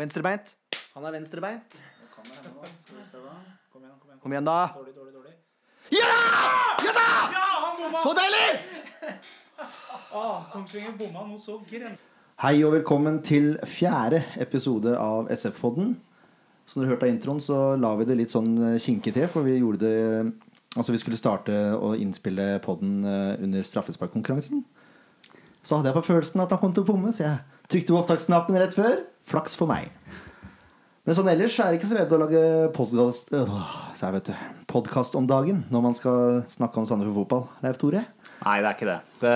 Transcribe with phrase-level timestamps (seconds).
[0.00, 0.54] Venstrebeint.
[0.94, 1.74] Han er venstrebeint.
[2.14, 2.44] Kom igjen,
[3.68, 4.20] kom igjen.
[4.22, 4.60] Kom igjen, da.
[4.72, 5.34] Dårlig, dårlig, dårlig.
[5.92, 6.20] Ja da!
[6.86, 7.08] Ja da!
[7.34, 7.90] Ja!
[8.00, 8.46] Så deilig!
[10.16, 11.98] Ah, Kongsvinger bomma noe så gren...
[12.40, 15.92] Hei og velkommen til fjerde episode av SF-podden.
[16.64, 19.44] Som dere hørte av introen, så la vi det litt sånn eh, kinkig til, for
[19.44, 20.00] vi gjorde det
[20.78, 24.64] Altså, vi skulle starte å innspille podden eh, under straffesparkkonkurransen.
[25.60, 28.00] Så hadde jeg på følelsen at han kom til å bomme, så jeg trykte på
[28.00, 29.00] opptaksknappen rett før.
[29.30, 29.90] Flaks for meg.
[31.06, 32.40] Men sånn ellers er jeg ikke så redd å lage
[32.74, 33.52] podkast øh,
[34.70, 37.44] podkast om dagen når man skal snakke om Sandefjord fotball.
[37.64, 38.02] Leif Tore?
[38.40, 38.98] Nei, det er ikke det.
[39.22, 39.32] Det,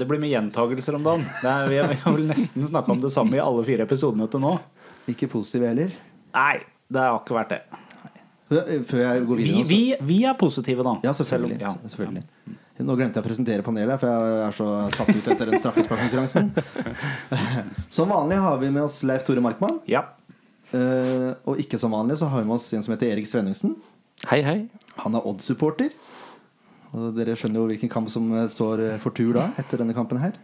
[0.00, 1.24] det blir mye gjentagelser om dagen.
[1.40, 4.44] Det er, vi, har, vel nesten snakka om det samme i alle fire episodene til
[4.44, 4.54] nå.
[5.10, 5.92] Ikke positiv heller.
[6.36, 6.56] Nei,
[6.92, 7.60] det har ikke vært det.
[8.50, 10.96] Før jeg går Vi, videre vi, vi er positive, da.
[11.06, 11.58] Ja, selvfølgelig.
[11.60, 11.94] Selv om- ja.
[11.96, 12.58] selvfølgelig.
[12.80, 16.50] Nå glemte jeg å presentere panelet, for jeg er så satt ut etter den straffesparkkonkurransen.
[17.96, 19.80] Som vanlig har vi med oss Leif Tore Markmann.
[19.90, 20.06] Ja.
[20.70, 23.72] Uh, og ikke som vanlig så har vi med oss en som heter Erik Svennungsen.
[24.30, 24.58] Hei, hei.
[25.02, 25.90] Han er Odd-supporter.
[26.94, 29.94] Og dere skjønner jo hvilken kamp som eh, står eh, for tur da, etter denne
[29.94, 30.34] kampen her.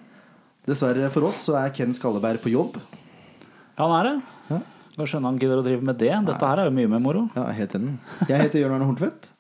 [0.67, 2.78] Dessverre for oss så er Ken Skalleberg på jobb.
[2.78, 4.15] ja, han er det.
[4.53, 4.61] Ja.
[4.97, 6.12] Nå skjønner han gidder å drive med det.
[6.31, 7.25] Dette her er jo mye mer moro.
[7.34, 7.97] Ja, helt enig.
[8.31, 9.33] Jeg heter Jørn Arne Horntvedt.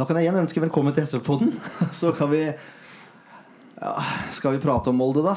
[0.00, 1.50] Da kan jeg igjen ønske velkommen til SV-podden.
[2.00, 3.90] Så kan vi ja,
[4.32, 5.34] Skal vi prate om Molde, da?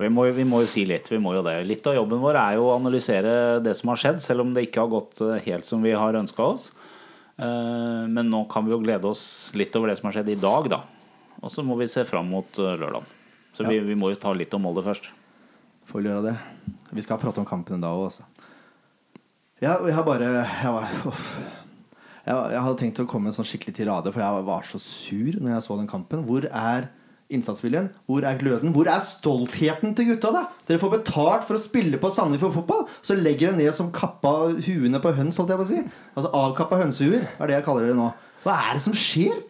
[0.00, 1.10] Vi må, vi må jo si litt.
[1.12, 1.58] Vi må jo det.
[1.68, 4.64] Litt av jobben vår er jo å analysere det som har skjedd, selv om det
[4.70, 6.70] ikke har gått eh, helt som vi har ønska oss.
[7.36, 10.40] Eh, Men nå kan vi jo glede oss litt over det som har skjedd i
[10.40, 10.80] dag, da.
[11.44, 13.04] Og så må vi se fram mot eh, lørdag.
[13.52, 15.12] Så vi, vi må jo ta litt om Molde først.
[15.92, 16.38] Får vel gjøre det.
[16.96, 18.24] Vi skal prate om kampen da òg, altså.
[19.60, 21.60] Ja, jeg har bare jeg, var.
[22.22, 24.80] Jeg, jeg hadde tenkt å komme med en sånn skikkelig tirade, for jeg var så
[24.82, 26.24] sur når jeg så den kampen.
[26.28, 26.90] Hvor er
[27.32, 27.88] innsatsviljen?
[28.08, 28.74] Hvor er gløden?
[28.74, 30.42] Hvor er stoltheten til gutta, da?
[30.68, 34.52] Dere får betalt for å spille på Sandefjord fotball, så legger dere ned som kappa
[34.52, 35.80] huene på høns, holdt jeg på å si.
[36.12, 38.10] Altså avkappa hønsehuer, er det jeg kaller det nå.
[38.44, 39.40] Hva er det som skjer?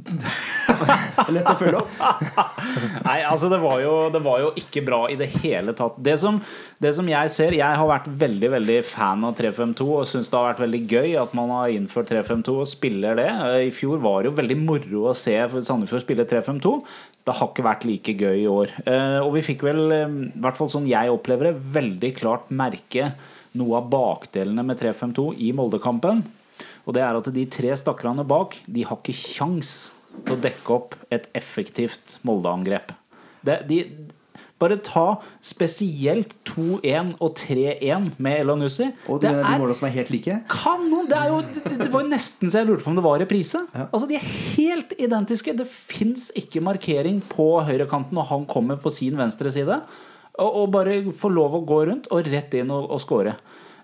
[1.34, 2.00] Lett å følge opp.
[3.06, 5.98] Nei, altså det var, jo, det var jo ikke bra i det hele tatt.
[6.00, 6.38] Det som,
[6.82, 10.38] det som jeg ser Jeg har vært veldig veldig fan av 352 og syns det
[10.38, 13.28] har vært veldig gøy at man har innført 352 og spiller det.
[13.30, 16.74] Eh, I fjor var det jo veldig moro å se Sandefjord spille 352.
[17.26, 18.72] Det har ikke vært like gøy i år.
[18.86, 22.50] Eh, Og vi fikk vel, eh, i hvert fall sånn jeg opplever det, veldig klart
[22.50, 23.12] merke
[23.58, 26.22] noe av bakdelene med 352 i Moldekampen.
[26.90, 29.92] Og det er at de tre stakkarene bak De har ikke kjangs
[30.26, 32.90] til å dekke opp et effektivt Molde-angrep.
[33.46, 33.76] De,
[34.60, 35.04] bare ta
[35.46, 38.90] spesielt 2-1 og 3-1 med Elanussi.
[39.06, 40.40] Og de, Det de måla som er helt like.
[40.50, 41.06] kanon!
[41.08, 43.62] Det, jo, det, det var jo nesten så jeg lurte på om det var reprise.
[43.92, 44.26] Altså, De er
[44.58, 45.54] helt identiske.
[45.56, 49.78] Det fins ikke markering på høyrekanten når han kommer på sin venstre side.
[50.40, 53.38] Og, og bare få lov å gå rundt og rett inn og, og score.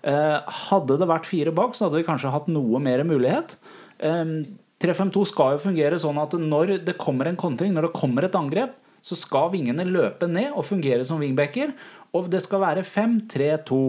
[0.06, 0.38] Eh,
[0.70, 3.56] hadde det vært fire bak, så hadde vi kanskje hatt noe mer mulighet.
[3.98, 4.44] Eh,
[4.78, 8.36] 3-5-2 skal jo fungere sånn at når det kommer en kontring, når det kommer et
[8.38, 8.74] angrep,
[9.06, 11.72] så skal vingene løpe ned og fungere som wingbacker.
[12.14, 13.80] Og det skal være 5-3-2.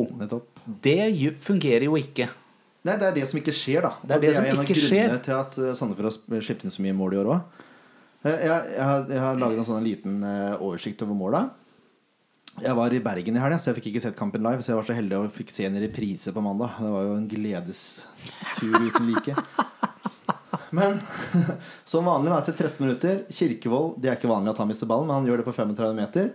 [0.84, 0.98] Det
[1.44, 2.28] fungerer jo ikke.
[2.88, 3.92] Nei, det er det som ikke skjer, da.
[4.04, 5.16] Det er det som en av grunnene skjer.
[5.26, 7.64] til at eh, Sandefjord har sluppet inn så mye mål i år òg.
[8.28, 11.42] Jeg, jeg, har- jeg har laget en sånn liten eh, oversikt over måla.
[12.58, 14.64] Jeg var i Bergen i helga, så jeg fikk ikke sett kampen live.
[14.66, 16.80] Så jeg var så heldig og fikk se en reprise på mandag.
[16.82, 19.36] Det var jo en gledestur uten like.
[20.74, 20.98] Men
[21.92, 25.08] som vanlig, da, etter 13 minutter Kirkevold Det er ikke vanlig at han mister ballen,
[25.08, 26.32] men han gjør det på 35 meter.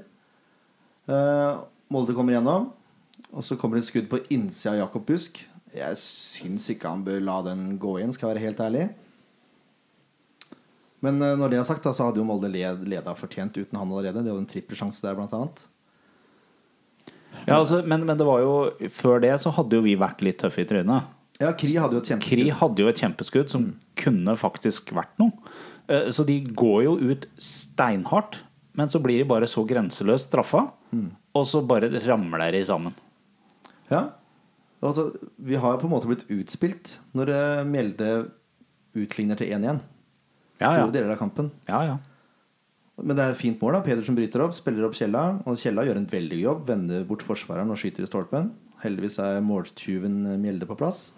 [1.10, 1.58] Eh,
[1.92, 2.70] Molde kommer gjennom.
[3.32, 5.42] Og så kommer det et skudd på innsida av Jakob Busk.
[5.74, 8.86] Jeg syns ikke han bør la den gå inn, skal jeg være helt ærlig.
[11.02, 13.74] Men eh, når det er sagt, da, så hadde jo Molde led, leda fortjent uten
[13.80, 14.22] han allerede.
[14.22, 15.66] De hadde en trippelsjanse der, blant annet.
[17.46, 18.52] Ja, altså, men, men det var jo
[18.94, 21.08] før det så hadde jo vi vært litt tøffe i trynet.
[21.42, 22.38] Ja, Kri hadde jo et kjempeskudd.
[22.38, 23.64] Kri hadde jo et kjempeskudd som
[23.98, 25.32] kunne faktisk vært noe.
[25.90, 28.38] Eh, Så de går jo ut steinhardt,
[28.78, 30.68] men så blir de bare så grenseløst straffa.
[31.34, 32.94] Og så bare ramler de sammen.
[33.90, 34.10] Ja.
[34.82, 35.08] Altså,
[35.38, 38.08] vi har jo på en måte blitt utspilt når eh, Mjelde
[38.98, 39.80] utligner til 1-1.
[40.62, 40.90] Ja, Store ja.
[40.94, 41.50] deler av kampen.
[41.68, 41.98] Ja, ja.
[43.02, 43.78] Men det er et fint mål.
[43.78, 45.24] da Pedersen bryter opp, spiller opp Kjella.
[45.46, 46.62] Og Kjella gjør en veldig jobb.
[46.70, 48.52] Vender bort forsvareren og skyter i stolpen.
[48.82, 51.10] Heldigvis er måltyven Mjelde på plass.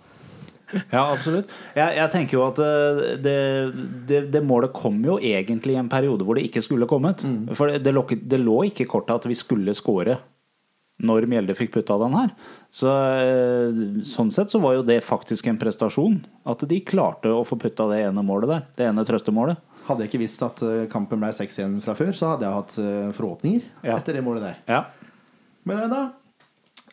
[0.90, 1.50] Ja, absolutt.
[1.76, 3.38] Jeg, jeg tenker jo at eh, det,
[4.08, 7.24] det, det målet kom jo egentlig i en periode hvor det ikke skulle kommet.
[7.54, 10.18] For det, lå, det lå ikke i kortet at vi skulle score
[11.04, 12.32] når Mjelde fikk putta den her.
[12.72, 16.20] Så eh, Sånn sett så var jo det faktisk en prestasjon.
[16.48, 18.66] At de klarte å få putta det ene målet der.
[18.78, 19.60] Det ene trøstemålet.
[19.84, 22.76] Hadde jeg ikke visst at eh, kampen ble 6-1 fra før, så hadde jeg hatt
[22.80, 23.96] eh, forhåpninger Ja.
[23.98, 24.60] etter det målet der.
[24.70, 24.84] Ja.
[25.68, 26.02] Men da.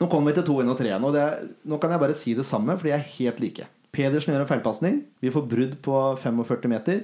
[0.01, 1.05] Nå kommer vi til 2-1 og 3-1.
[1.07, 1.25] Og det
[1.69, 3.67] nå kan jeg bare si det samme, for de er helt like.
[3.93, 5.01] Pedersen gjør en feilpasning.
[5.21, 7.01] Vi får brudd på 45 meter.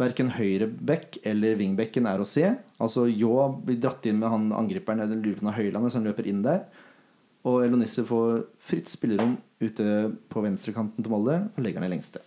[0.00, 2.46] Verken høyrebekk eller vingbekken er å se.
[2.80, 3.34] Altså Ljå
[3.66, 6.62] blir dratt inn med han angriperen eller lupen av Høylandet som løper inn der.
[7.44, 9.84] Og Elonisse får fritt spillerom ute
[10.32, 12.22] på venstrekanten til Molde og legger ned lengste.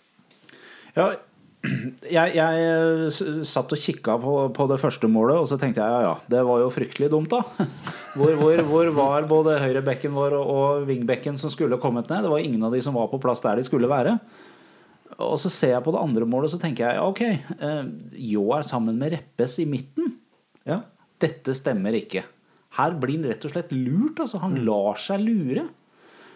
[0.93, 1.15] Ja,
[1.63, 6.01] jeg, jeg satt og kikka på, på det første målet, og så tenkte jeg ja,
[6.09, 7.67] ja, det var jo fryktelig dumt, da.
[8.17, 12.27] Hvor, hvor, hvor var både høyrebekken vår og, og vingbekken som skulle kommet ned?
[12.27, 14.19] Det var ingen av de som var på plass der de skulle være.
[15.17, 17.23] Og så ser jeg på det andre målet, så tenker jeg ok,
[17.57, 17.81] eh,
[18.33, 20.13] Ljå er sammen med Reppes i midten.
[20.69, 20.83] Ja.
[21.21, 22.21] Dette stemmer ikke.
[22.77, 24.21] Her blir han rett og slett lurt.
[24.21, 25.65] Altså, han lar seg lure.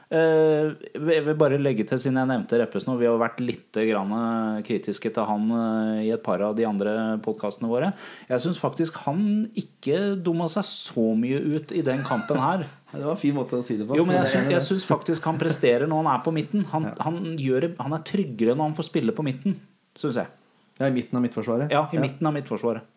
[0.07, 3.75] Eh, jeg vil bare legge til, siden jeg nevnte Reppes nå, vi har vært litt
[3.89, 6.93] grann eh, kritiske til han eh, i et par av de andre
[7.25, 7.91] podkastene våre.
[8.29, 12.63] Jeg syns faktisk han ikke dumma seg så mye ut i den kampen her.
[12.93, 13.99] Det var en fin måte å si det på.
[13.99, 16.63] Jo, men jeg syns, jeg syns faktisk han presterer når han er på midten.
[16.71, 19.59] Han, han, gjør, han er tryggere når han får spille på midten,
[19.99, 20.31] syns jeg.
[20.77, 21.73] Ja, I midten av midtforsvaret?
[21.73, 22.87] Ja, i midten av midtforsvaret.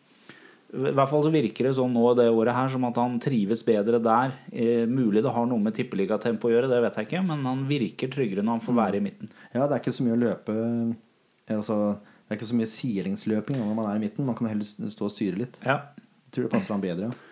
[0.71, 3.65] I hvert fall så virker det sånn nå det året her som at han trives
[3.67, 4.37] bedre der.
[4.53, 7.65] Eh, mulig det har noe med tippeligatempo å gjøre, det vet jeg ikke, men han
[7.67, 9.33] virker tryggere når han får være i midten.
[9.51, 10.55] Ja, det er ikke så mye å løpe
[11.51, 14.29] altså, Det er ikke så mye silingsløping når man er i midten.
[14.29, 15.59] Man kan heller stå og styre litt.
[15.67, 15.81] Ja.
[15.99, 17.11] Jeg tror det passer han bedre.
[17.11, 17.27] Ja.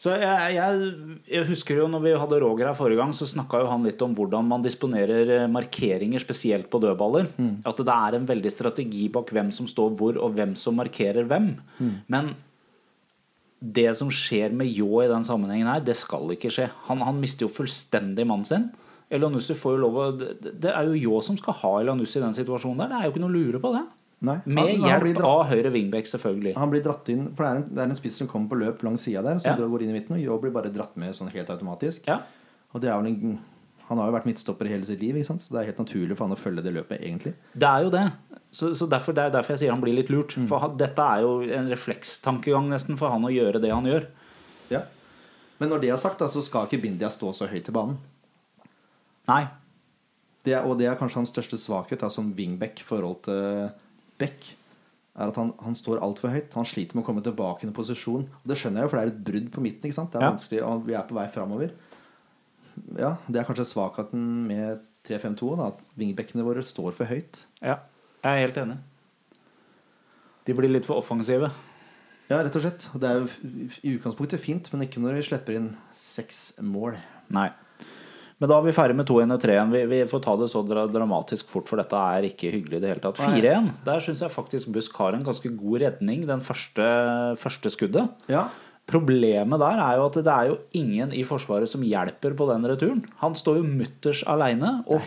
[0.00, 0.92] Så jeg, jeg,
[1.28, 4.00] jeg husker jo når vi hadde Roger her forrige gang, så snakka jo han litt
[4.00, 7.26] om hvordan man disponerer eh, markeringer, spesielt på dødballer.
[7.68, 11.28] At det er en veldig strategi bak hvem som står hvor, og hvem som markerer
[11.28, 11.50] hvem.
[12.08, 12.32] Men
[13.60, 16.70] det som skjer med Ljå i den sammenhengen her, det skal ikke skje.
[16.88, 18.70] Han, han mister jo fullstendig mannen sin.
[19.10, 22.36] Elanussi får jo lov å det, er jo Ljå som skal ha Elanussi i den
[22.36, 22.92] situasjonen der.
[22.92, 23.82] Det er jo ikke noe å lure på det.
[24.20, 26.50] Nei, han, med hjelp dratt, av høyre wingback, selvfølgelig.
[26.60, 28.58] han blir dratt inn For det er en, det er en spiss som kommer på
[28.60, 29.68] løp langs sida der, som Ja.
[29.72, 32.04] går inn i midten, og Ljå blir bare dratt med sånn helt automatisk.
[32.06, 32.18] Ja.
[32.74, 33.38] Og det er vel en,
[33.90, 35.42] Han har jo vært midtstopper hele sitt liv, ikke sant?
[35.42, 37.32] så det er helt naturlig for han å følge det løpet, egentlig.
[37.58, 38.04] Det er jo det.
[38.54, 40.36] Så, så derfor, Det er derfor jeg sier han blir litt lurt.
[40.48, 44.06] For han, dette er jo en reflekstankegang nesten for han å gjøre det han gjør.
[44.70, 44.84] Ja.
[45.58, 47.98] Men når det er sagt, da, så skal ikke Bindia stå så høyt i banen.
[49.28, 49.42] Nei.
[50.46, 53.68] Det er, og det er kanskje hans største svakhet da, som wingback i forhold til
[54.22, 54.46] back.
[55.20, 56.54] Er at han, han står altfor høyt.
[56.56, 58.24] Han sliter med å komme tilbake i en posisjon.
[58.38, 59.90] Og det skjønner jeg jo, for det er et brudd på midten.
[59.90, 60.12] ikke sant?
[60.14, 60.30] Det er Ja.
[60.32, 61.74] vanskelig, og Vi er på vei framover.
[62.98, 65.56] Ja, det er kanskje svakheten med 3-5-2.
[65.58, 67.44] da, At vingbekkene våre står for høyt.
[67.60, 67.78] Ja,
[68.24, 68.78] jeg er helt enig.
[70.48, 71.50] De blir litt for offensive.
[72.30, 72.86] Ja, rett og slett.
[72.94, 73.26] Det er jo
[73.82, 76.96] i utgangspunktet fint, men ikke når vi slipper inn seks mål.
[77.34, 77.48] Nei.
[78.40, 79.72] Men da er vi ferdig med 2-1 og 3-1.
[79.74, 82.92] Vi, vi får ta det så dramatisk fort, for dette er ikke hyggelig i det
[82.94, 83.20] hele tatt.
[83.20, 83.66] 4-1.
[83.84, 86.86] Der syns jeg faktisk Busk har en ganske god redning, den første,
[87.42, 88.08] første skuddet.
[88.32, 88.46] Ja,
[88.90, 92.66] Problemet der er jo at det er jo ingen i Forsvaret som hjelper på den
[92.66, 93.04] returen.
[93.22, 95.04] Han står jo mutters aleine, og,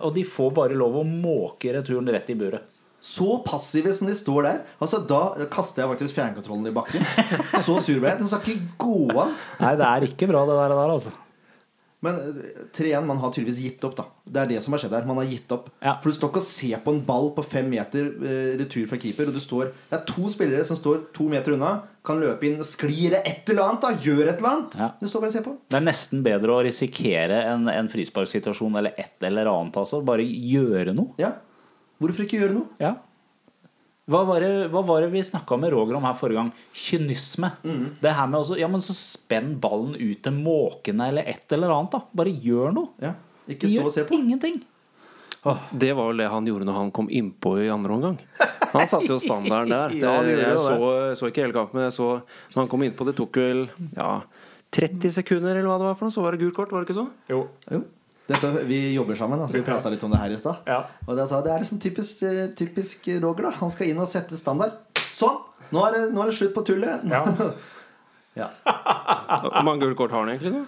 [0.00, 2.78] og de får bare lov å måke returen rett i buret.
[3.02, 4.58] Så passive som de står der.
[4.78, 7.02] Altså Da kaster jeg faktisk fjernkontrollen i bakken.
[7.64, 8.20] Så sur ble jeg.
[8.20, 9.32] Den skal ikke gå av.
[9.58, 11.10] Nei, det er ikke bra, det der, altså.
[12.02, 14.04] Men eh, 3-1, man har tydeligvis gitt opp, da.
[14.26, 15.06] Det er det som har skjedd her.
[15.06, 15.68] Man har gitt opp.
[15.82, 15.94] Ja.
[16.02, 18.98] For du står ikke og ser på en ball på fem meter eh, retur fra
[19.02, 22.48] keeper, og du står Det er to spillere som står to meter unna, kan løpe
[22.48, 23.92] inn, skli eller et eller annet, da.
[24.02, 24.76] Gjør et eller annet.
[24.82, 24.90] Ja.
[24.98, 25.54] Du står bare og ser på.
[25.70, 29.78] Det er nesten bedre å risikere en, en frisparksituasjon eller et eller annet.
[29.84, 30.02] Altså.
[30.06, 31.14] Bare gjøre noe.
[31.22, 31.36] Ja.
[32.02, 32.70] Hvorfor ikke gjøre noe?
[32.82, 32.96] Ja.
[34.10, 36.48] Hva var, det, hva var det vi snakka med Roger om her forrige gang?
[36.74, 37.52] Kynisme.
[38.02, 41.70] Det her med også, ja, men så Spenn ballen ut til måkene eller et eller
[41.70, 41.94] annet.
[41.94, 42.90] da Bare gjør noe.
[43.02, 43.12] Ja.
[43.46, 44.18] Ikke stå og se på.
[44.18, 44.60] ingenting.
[45.74, 48.18] Det var vel det han gjorde når han kom innpå i andre omgang.
[48.72, 49.94] Han satte jo standarden der.
[49.98, 52.10] Det, Ja, jeg så, så ikke hele kampen, men jeg så
[52.54, 53.64] når han kom innpå, det tok vel
[53.96, 54.12] ja,
[54.74, 56.90] 30 sekunder eller hva det var for noe, så var det gult kort, var det
[56.90, 57.08] ikke så?
[57.30, 57.42] Jo.
[57.70, 57.82] Jo.
[58.32, 60.64] Dette, vi jobber sammen, altså vi prata litt om det her i stad.
[60.68, 60.80] Ja.
[61.06, 63.48] Og jeg sa det er liksom typisk, eh, typisk Roger.
[63.50, 64.80] da Han skal inn og sette standard.
[65.12, 65.38] Sånn!
[65.72, 67.06] Nå er det, nå er det slutt på tullet.
[67.12, 67.24] Ja.
[68.32, 68.46] Ja.
[68.64, 70.62] Hvor mange gule kort har han egentlig nå?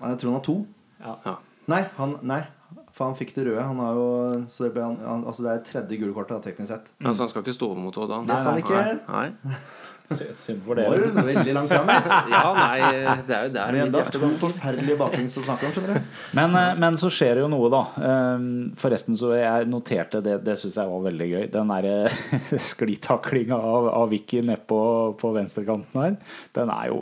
[0.00, 0.54] Jeg tror han har to.
[1.04, 1.34] Ja.
[1.68, 2.38] Nei, han, nei,
[2.96, 3.60] for han fikk det røde.
[3.68, 4.06] Han har jo,
[4.48, 6.88] så det, ble han, han, altså det er tredje gule kortet, teknisk sett.
[7.04, 8.14] Altså, han skal ikke stå over mot Odd.
[8.24, 8.80] Det skal han ikke.
[9.12, 9.28] Nei.
[9.44, 9.60] Nei.
[10.12, 11.10] Synd for Nå var dere.
[11.14, 11.90] du veldig langt fram.
[12.32, 12.78] Ja, nei,
[13.26, 16.10] det er jo der Men mitt hjerte to forferdelige baklengs å snakke om, skjønner du.
[16.36, 17.82] Men, eh, men så skjer det jo noe, da.
[18.08, 18.48] Ehm,
[18.80, 21.46] Forresten så jeg noterte det, det syns jeg var veldig gøy.
[21.54, 22.12] Den derre
[22.70, 24.80] sklitaklinga av, av Vicky nede på,
[25.20, 26.18] på venstrekanten her,
[26.58, 27.00] den er jo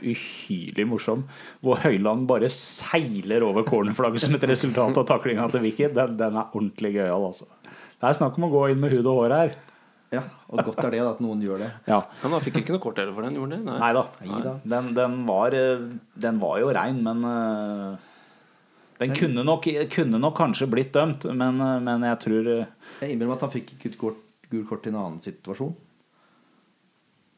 [0.00, 1.24] uhyrlig morsom.
[1.64, 5.88] Hvor Høyland bare seiler over cornerflagget som et resultat av taklinga til Vicky.
[5.96, 7.48] Den, den er ordentlig gøyal, altså.
[8.00, 9.50] Det er snakk om å gå inn med hud og hår her.
[10.10, 11.68] Ja, og godt er det da, at noen gjør det.
[11.86, 12.00] Ja.
[12.24, 13.74] Men han fikk ikke noe kort heller for den, gjorde han det?
[13.78, 14.54] Nei da.
[14.72, 15.84] Den, den, var, eh,
[16.24, 18.08] den var jo rein, men eh,
[19.04, 23.30] Den kunne nok, kunne nok kanskje blitt dømt, men, eh, men jeg tror Jeg innbiller
[23.30, 25.72] meg at han fikk ikke et kort, gult kort i en annen situasjon.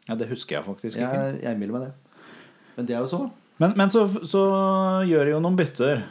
[0.09, 1.13] Ja, det husker jeg faktisk ikke.
[1.13, 2.27] Jeg, jeg innbiller meg det.
[2.79, 3.23] Men det er jo så.
[3.61, 4.43] Men, men så, så
[5.07, 6.07] gjør de jo noen bytter,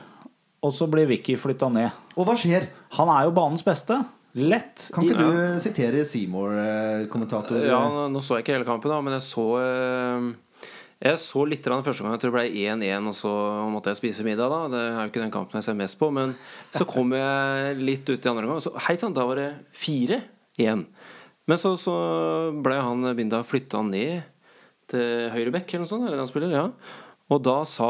[0.62, 1.90] og så blir Vicky flytta ned.
[2.14, 2.70] Og hva skjer?
[3.02, 3.98] Han er jo banens beste.
[4.38, 4.88] Lett.
[4.96, 7.66] Kan ikke du du sitere Seymour-kommentator?
[7.68, 10.30] Ja, nå, så jeg ikke hele kampen, da, men jeg så eh,
[11.02, 12.16] Jeg så litt grann første gang.
[12.16, 13.34] Jeg tror det ble 1-1, og så
[13.74, 14.54] måtte jeg spise middag.
[14.54, 16.12] da Det er jo ikke den kampen jeg ser mest på.
[16.16, 16.36] Men
[16.72, 19.50] så kom jeg litt ut i andre gang, og så hei sann, da var det
[19.82, 20.86] 4-1.
[21.50, 21.96] Men så, så
[22.64, 24.22] ble han Binda flytta ned
[24.92, 26.08] til høyre bekk eller noe sånt.
[26.08, 26.70] Eller han spiller, ja
[27.32, 27.88] og da sa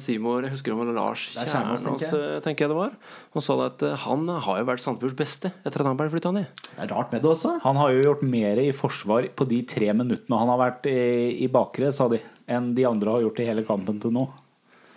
[0.00, 2.78] Simor Jeg husker om det var Lars Det er Kjernås, tenker eh, tenker jeg det
[2.78, 2.96] var.
[3.36, 6.34] Han sa at eh, han har jo vært Sandefjords beste etter at han ble flytta
[6.36, 6.50] ned.
[6.66, 7.54] Det er rart med det også.
[7.64, 10.98] Han har jo gjort mer i forsvar på de tre minuttene han har vært i,
[11.44, 12.20] i bakre, sa de,
[12.52, 14.26] enn de andre har gjort i hele kampen til nå.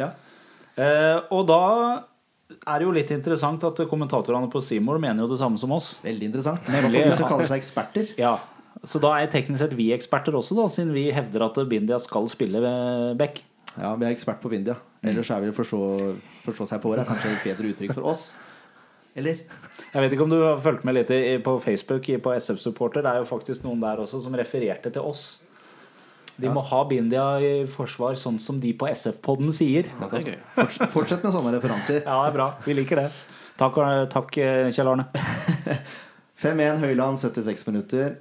[0.02, 0.12] Ja.
[0.76, 1.62] Eh, og da
[2.66, 5.96] er det jo litt interessant at kommentatorene på Seymour mener jo det samme som oss.
[6.04, 6.68] Veldig interessant.
[6.76, 7.06] Nemlig.
[7.08, 8.12] De som kaller seg eksperter.
[8.20, 8.36] Ja,
[8.86, 12.28] Så da er teknisk sett vi eksperter også, da, siden vi hevder at Bindia skal
[12.32, 13.42] spille ved back.
[13.76, 14.76] Ja, Vi er ekspert på Bindia.
[15.06, 15.80] Ellers er vi forstå,
[16.46, 17.08] forstå seg på året.
[17.08, 18.28] Kanskje et bedre uttrykk for oss.
[19.16, 19.42] Eller?
[19.94, 21.12] Jeg vet ikke om du har fulgt med litt
[21.46, 23.04] på Facebook på SF Supporter.
[23.06, 25.26] Det er jo faktisk noen der også som refererte til oss.
[26.36, 29.88] De må ha Bindia i forsvar, sånn som de på SF-podden sier.
[30.02, 30.66] Ja, det er gøy.
[30.92, 32.02] Fortsett med sånne referanser.
[32.02, 32.50] Ja, det er bra.
[32.66, 33.06] Vi liker det.
[33.56, 33.78] Takk,
[34.12, 34.36] takk
[34.76, 35.08] Kjell Arne.
[36.44, 38.18] 5-1 Høyland, 76 minutter.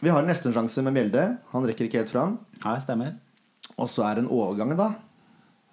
[0.00, 1.24] Vi har en nestensjanse med Mjelde.
[1.52, 2.38] Han rekker ikke helt fram.
[2.64, 3.14] Nei, stemmer.
[3.76, 4.90] Og så er det en overgang, da.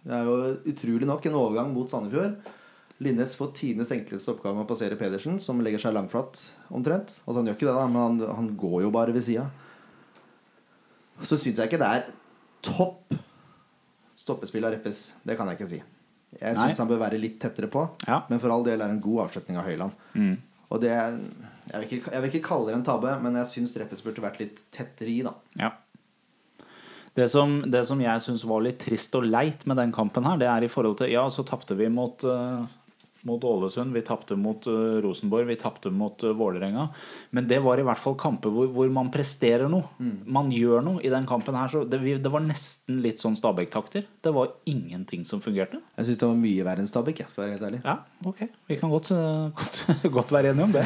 [0.08, 0.36] Det er jo
[0.72, 2.36] utrolig nok en overgang mot Sandefjord.
[3.04, 6.40] Linnes får tidenes enkleste oppgave med å passere Pedersen, som legger seg langflatt
[6.74, 7.20] omtrent.
[7.28, 9.46] Altså Han gjør ikke det, da, men han, han går jo bare ved sida.
[11.22, 12.08] Så syns jeg ikke det er
[12.66, 13.14] topp
[14.18, 15.04] stoppespill av Reppes.
[15.24, 15.80] Det kan jeg ikke si.
[16.42, 18.20] Jeg syns han bør være litt tettere på, Ja.
[18.30, 20.36] men for all del er det en god avslutning av Høyland.
[20.68, 21.16] Og det er,
[21.72, 24.24] jeg, vil ikke, jeg vil ikke kalle det en tabbe, men jeg syns Reppes burde
[24.24, 25.36] vært litt tettere i, da.
[25.60, 25.74] Ja.
[27.18, 30.38] Det som, det som jeg syns var litt trist og leit med den kampen her,
[30.38, 32.68] det er i forhold til Ja, så tapte vi mot, eh,
[33.28, 36.86] mot Ålesund, vi tapte mot uh, Rosenborg, vi tapte mot uh, Vålerenga.
[37.36, 39.84] Men det var i hvert fall kamper hvor, hvor man presterer noe.
[40.26, 41.68] Man gjør noe i den kampen her.
[41.74, 44.08] Så det, vi, det var nesten litt sånn Stabæk-takter.
[44.24, 45.82] Det var ingenting som fungerte.
[46.00, 47.22] Jeg syns det var mye verre enn Stabæk.
[47.26, 47.82] Jeg skal være helt ærlig.
[47.86, 47.98] Ja,
[48.32, 48.42] ok.
[48.72, 49.84] Vi kan godt, uh, godt,
[50.18, 50.86] godt være enige om det.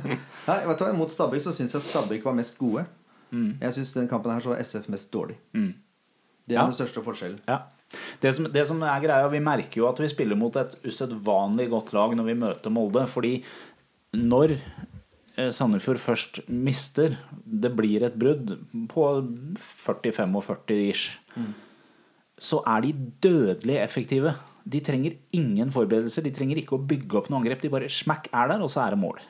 [0.48, 2.86] Nei, vet du hva, Mot Stabæk så syns jeg Stabæk var mest gode.
[3.34, 5.36] Jeg syns den kampen her så var SF mest dårlig.
[5.52, 5.74] Det er Mm.
[6.50, 6.64] Ja.
[6.66, 7.36] den største forskjellen.
[7.46, 7.60] Ja.
[8.22, 11.70] Det som, det som er greia, Vi merker jo at vi spiller mot et usedvanlig
[11.72, 13.06] godt lag når vi møter Molde.
[13.10, 13.40] Fordi
[14.16, 18.54] når eh, Sandefjord først mister Det blir et brudd
[18.92, 19.08] på
[19.86, 21.18] 40-45 ish.
[22.40, 24.34] Så er de dødelig effektive.
[24.64, 26.24] De trenger ingen forberedelser.
[26.24, 27.60] De trenger ikke å bygge opp noe angrep.
[27.60, 29.20] De bare smakk er der, og så er det mål.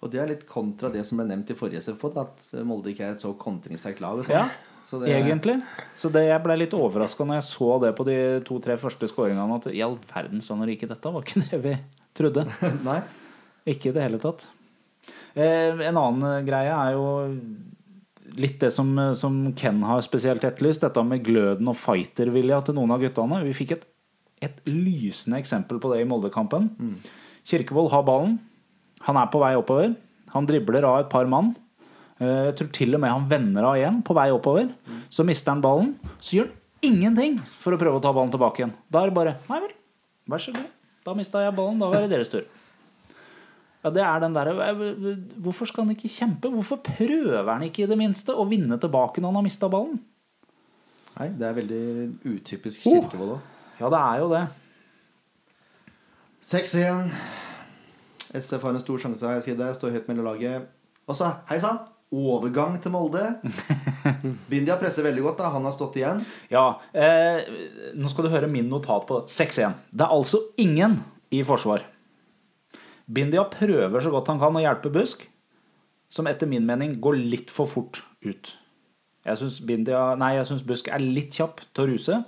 [0.00, 3.04] Og det er litt kontra det som ble nevnt i forrige SF-pod, at Molde ikke
[3.04, 4.22] er et så kontringssterkt lag.
[4.24, 4.32] Sånn.
[4.32, 4.46] Ja,
[4.88, 5.58] så det, Egentlig.
[5.98, 8.16] Så det, jeg ble litt overraska når jeg så det på de
[8.48, 9.58] to-tre første skåringene.
[9.60, 11.74] At i all verden sånn rike, dette var ikke det vi
[12.16, 12.46] trodde.
[12.88, 13.02] Nei.
[13.68, 14.48] Ikke i det hele tatt.
[15.36, 17.06] Eh, en annen eh, greie er jo
[18.40, 20.82] litt det som, eh, som Ken har spesielt etterlyst.
[20.88, 23.44] Dette med gløden og fightervilja til noen av guttene.
[23.44, 23.88] Vi fikk et,
[24.48, 26.72] et lysende eksempel på det i Molde-kampen.
[27.50, 28.40] Kirkevold har ballen.
[29.08, 29.94] Han er på vei oppover.
[30.34, 31.54] Han dribler av et par mann.
[32.20, 34.70] Eh, Jeg tror til og med han vender av igjen på vei oppover.
[35.10, 35.94] Så mister han ballen.
[36.20, 36.56] Så gjør han
[36.92, 38.74] ingenting for å prøve å ta ballen tilbake igjen.
[38.90, 39.72] Da er det bare Nei vel,
[40.28, 40.68] vær så god.
[41.04, 41.78] Da mista jeg ballen.
[41.80, 42.44] Da var det deres tur.
[43.82, 44.50] Ja, det er den der,
[45.40, 46.50] Hvorfor skal han ikke kjempe?
[46.52, 49.96] Hvorfor prøver han ikke i det minste å vinne tilbake når han har mista ballen?
[51.16, 51.84] Nei, det er veldig
[52.28, 53.00] utypisk Oh.
[53.00, 53.40] Kirkevold òg.
[53.80, 54.42] Ja, det er jo det.
[56.44, 57.10] 6-1.
[58.34, 59.78] SF har en stor sjanse, har jeg skrevet der.
[59.78, 60.68] Står høyt mellom laget.
[61.10, 61.80] Og så, hei sann,
[62.14, 63.22] overgang til Molde.
[64.50, 65.40] Bindia presser veldig godt.
[65.42, 66.22] da Han har stått igjen.
[66.52, 67.42] Ja, eh,
[67.98, 69.78] Nå skal du høre min notat på 6-1.
[69.90, 71.84] Det er altså ingen i forsvar.
[73.10, 75.24] Bindia prøver så godt han kan å hjelpe Busk,
[76.10, 78.52] som etter min mening går litt for fort ut.
[79.26, 82.20] Jeg syns jeg syns Busk er litt kjapp til å ruse.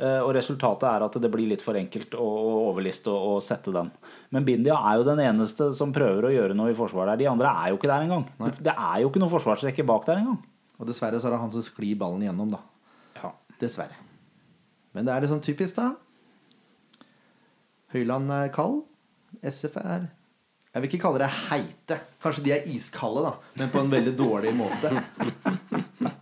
[0.00, 2.26] Eh, Og resultatet er at det blir litt for enkelt å
[2.72, 3.90] overliste og sette den.
[4.34, 7.24] Men Bindia er jo den eneste som prøver å gjøre noe i forsvaret der.
[7.24, 8.26] De andre er jo ikke der engang.
[8.40, 10.40] Det det er jo ikke noen forsvarsrekke bak der engang.
[10.80, 12.62] Og dessverre så er det han som sklir ballen igjennom, da.
[13.20, 13.34] Ja.
[13.60, 13.98] Dessverre.
[14.96, 15.92] Men det er litt sånn typisk, da.
[17.94, 18.82] Høyland er kald.
[19.42, 20.08] SF er
[20.70, 21.96] Jeg vil ikke kalle det heite.
[22.22, 24.92] Kanskje de er iskalde, da, men på en veldig dårlig måte.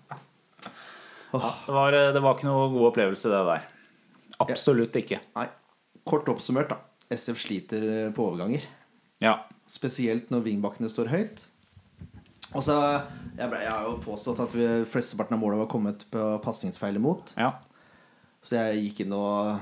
[1.33, 3.67] Det var, det var ikke noe god opplevelse, det der.
[4.45, 5.21] Absolutt ikke.
[5.37, 5.49] Nei,
[6.09, 6.79] Kort oppsummert, da.
[7.13, 8.63] SF sliter eh, på overganger.
[9.21, 9.35] Ja.
[9.69, 11.43] Spesielt når vingbakkene står høyt.
[12.57, 12.77] Og så,
[13.37, 16.97] jeg, ble, jeg har jo påstått at vi, flesteparten av målene var kommet på pasningsfeil
[17.01, 17.35] imot.
[17.41, 17.57] ja.
[18.49, 19.59] Så jeg gikk inn og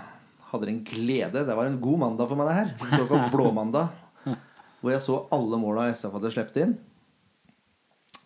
[0.52, 1.40] hadde en glede.
[1.48, 2.98] Det var en god mandag for meg, det her.
[3.00, 3.88] Såkalt blåmandag.
[4.82, 6.74] Hvor jeg så alle måla SF hadde sluppet inn.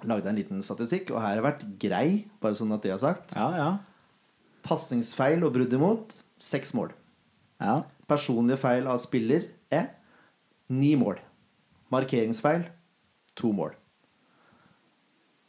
[0.09, 2.07] Lagde en liten statistikk, og her har jeg vært grei,
[2.41, 3.35] bare sånn at det er sagt.
[3.37, 3.71] Ja, ja.
[4.65, 6.93] Pasningsfeil og brudd imot seks mål.
[7.61, 7.83] ja.
[8.11, 9.85] Personlige feil av spiller er
[10.69, 11.21] ni mål.
[11.95, 12.65] Markeringsfeil
[13.39, 13.77] to mål.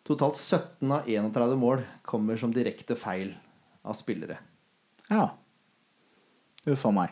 [0.05, 3.33] Totalt 17 av 31 mål kommer som direkte feil
[3.83, 4.37] av spillere.
[5.09, 5.31] ja.
[6.69, 7.09] Uff a meg.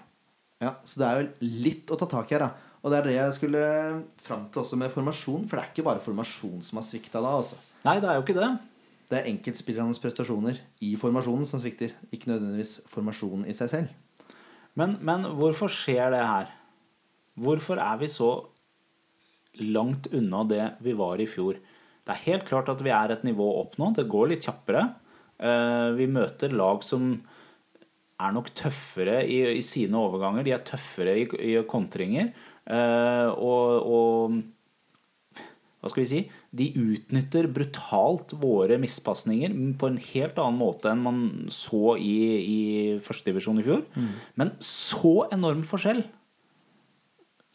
[0.62, 1.30] Ja, Så det er jo
[1.64, 2.40] litt å ta tak i her.
[2.46, 3.62] da Og det er det jeg skulle
[4.24, 5.48] fram til også med formasjon.
[5.50, 7.34] For det er ikke bare formasjon som har svikta da.
[7.42, 8.52] altså Nei, det er jo ikke det.
[9.10, 11.96] Det er enkeltspillernes prestasjoner i formasjonen som svikter.
[12.14, 14.38] Ikke nødvendigvis formasjonen i seg selv.
[14.80, 16.52] Men, men hvorfor skjer det her?
[17.40, 18.30] Hvorfor er vi så
[19.60, 21.58] langt unna det vi var i fjor?
[22.06, 23.92] Det er helt klart at vi er et nivå opp nå.
[23.98, 24.86] Det går litt kjappere.
[25.40, 27.12] Eh, Vi møter lag som
[28.20, 30.44] er nok tøffere i, i sine overganger.
[30.46, 32.32] De er tøffere i, i kontringer.
[32.70, 34.40] Eh, og, og
[35.80, 36.20] hva skal vi si
[36.54, 41.20] De utnytter brutalt våre mispasninger på en helt annen måte enn man
[41.54, 42.60] så i, i
[43.06, 43.84] førstedivisjon i fjor.
[44.40, 46.04] Men så enorm forskjell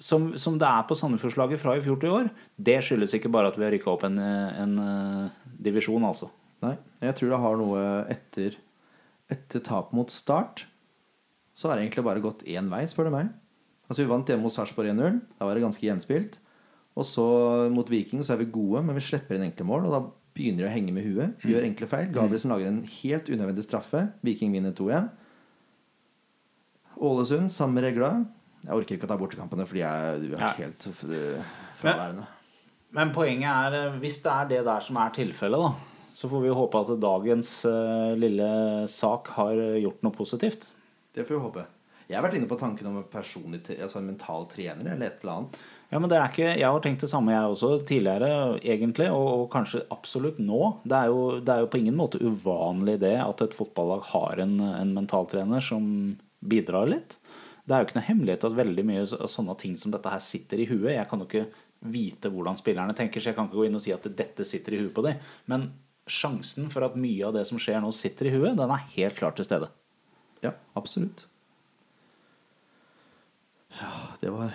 [0.05, 3.31] som, som det er på Sandefjordslaget fra i fjor til i år, det skyldes ikke
[3.33, 6.29] bare at vi har rykka opp en, en eh, divisjon, altså.
[6.65, 7.81] Nei, jeg tror det har noe
[8.13, 8.61] etter
[9.33, 10.67] Etter tap mot Start
[11.57, 13.33] Så har det egentlig bare gått én vei, spør du meg.
[13.95, 15.21] Altså Vi vant hjemme mot Sarpsborg 1-0.
[15.39, 16.41] Da var det ganske jevnspilt.
[16.99, 17.25] Og så
[17.71, 19.87] mot Viking så er vi gode, men vi slipper inn enkle mål.
[19.87, 20.01] Og da
[20.35, 21.37] begynner de å henge med huet.
[21.47, 22.09] Gjør enkle feil.
[22.15, 24.03] Gabrielsen lager en helt unødvendig straffe.
[24.27, 25.07] Viking vinner 2-1.
[27.07, 28.11] Ålesund, samme regla.
[28.65, 30.53] Jeg orker ikke å ta bortekampene, fordi jeg har Ja.
[30.59, 30.89] helt
[31.79, 32.27] fraværende.
[32.91, 35.75] Men poenget er, eh, hvis det er det der som er tilfellet, da,
[36.15, 40.69] så får vi håpe at dagens uh, lille sak har gjort noe positivt.
[41.13, 41.67] Det får vi håpe.
[42.09, 45.23] Jeg har vært inne på tanken om en personlig, altså en mental trener eller et
[45.25, 45.61] eller annet.
[45.95, 49.29] Ja, men det er ikke, Jeg har tenkt det samme jeg også tidligere, egentlig, og,
[49.45, 50.61] og kanskje absolutt nå.
[50.85, 54.43] Det er, jo, det er jo på ingen måte uvanlig det at et fotballag har
[54.45, 55.87] en, en mentaltrener som
[56.45, 57.19] bidrar litt.
[57.65, 60.61] Det er jo ikke noe hemmelighet at veldig mye sånne ting som dette her sitter
[60.61, 60.97] i huet.
[60.97, 61.47] Jeg kan jo ikke
[61.95, 64.77] vite hvordan spillerne tenker, så jeg kan ikke gå inn og si at dette sitter
[64.77, 65.23] i huet på dem.
[65.49, 65.71] Men
[66.11, 69.17] sjansen for at mye av det som skjer nå, sitter i huet, den er helt
[69.17, 69.71] klart til stede.
[70.45, 71.25] Ja, absolutt.
[73.81, 74.53] Ja, det var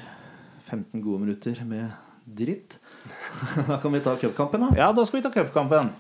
[0.69, 1.89] 15 gode minutter med
[2.23, 2.79] dritt.
[3.67, 4.71] Da kan vi ta cupkampen, da.
[4.77, 5.91] Ja, da skal vi ta cupkampen.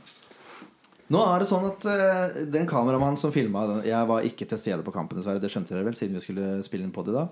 [1.09, 4.85] Nå er det sånn at uh, den kameramannen som filma Jeg var ikke til stede
[4.85, 5.41] på kampen, dessverre.
[5.41, 7.25] Det skjønte dere vel, siden vi skulle spille inn på det da.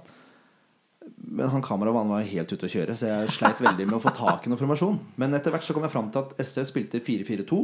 [1.21, 4.11] Men han kameramannen var helt ute å kjøre, så jeg sleit veldig med å få
[4.17, 4.97] tak i noe formasjon.
[5.21, 7.61] Men etter hvert så kom jeg fram til at SV spilte 4-4-2.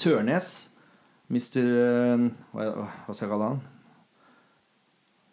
[0.00, 0.52] Tørnes,
[1.32, 2.70] Mister eh, Hva,
[3.04, 3.60] hva skal jeg kalle han?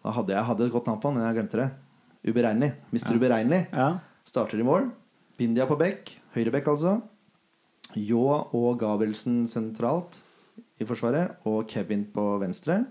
[0.04, 1.70] Da hadde jeg hadde et godt navn på han, men jeg glemte det.
[2.30, 2.72] Uberegnelig.
[2.94, 3.16] Mr.
[3.18, 3.90] Uberegnelig Ja.
[4.26, 4.90] starter i mål.
[5.38, 6.14] Bindia på bekk.
[6.36, 7.02] Høyrebekk, altså.
[7.98, 10.20] Ljå og Gabrielsen sentralt
[10.80, 11.36] i forsvaret.
[11.46, 12.86] Og Kevin på venstre.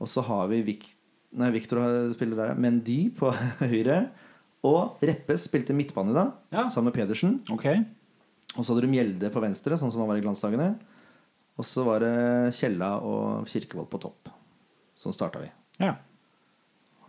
[0.00, 0.88] Og så har vi Vik
[1.32, 1.78] Nei, Victor
[2.12, 2.54] spiller der.
[2.58, 4.08] Mendy på høyre.
[4.66, 6.64] Og Reppes spilte midtbane da, Ja.
[6.66, 7.36] sammen med Pedersen.
[7.50, 7.84] Okay.
[8.56, 10.72] Og så hadde du Mjelde på venstre, sånn som han var i glansdagene.
[11.56, 14.28] Og så var det Kjella og Kirkevold på topp.
[14.98, 15.48] Sånn starta vi.
[15.80, 15.94] Ja.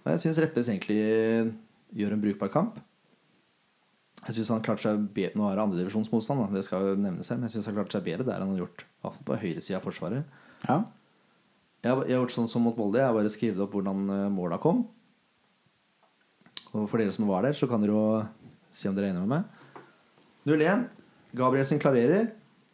[0.07, 1.01] Jeg syns Reppes egentlig
[1.93, 2.79] gjør en brukbar kamp.
[4.21, 7.39] Jeg synes han klarte seg bedre Nå er det andredivisjonsmotstand, det skal jo nevne seg.
[7.39, 10.41] Men jeg syns han klarte seg bedre der han har gjort på høyresida av Forsvaret.
[10.67, 10.81] ja.
[11.81, 12.99] Jeg har, jeg har gjort sånn som mot Molde.
[13.01, 14.83] Jeg har bare skrevet opp hvordan eh, måla kom.
[16.77, 18.03] Og for dere som var der, så kan dere jo
[18.69, 19.87] si om dere er enige med meg.
[20.45, 20.83] 0-1.
[21.41, 22.29] Gabrielsen klarerer.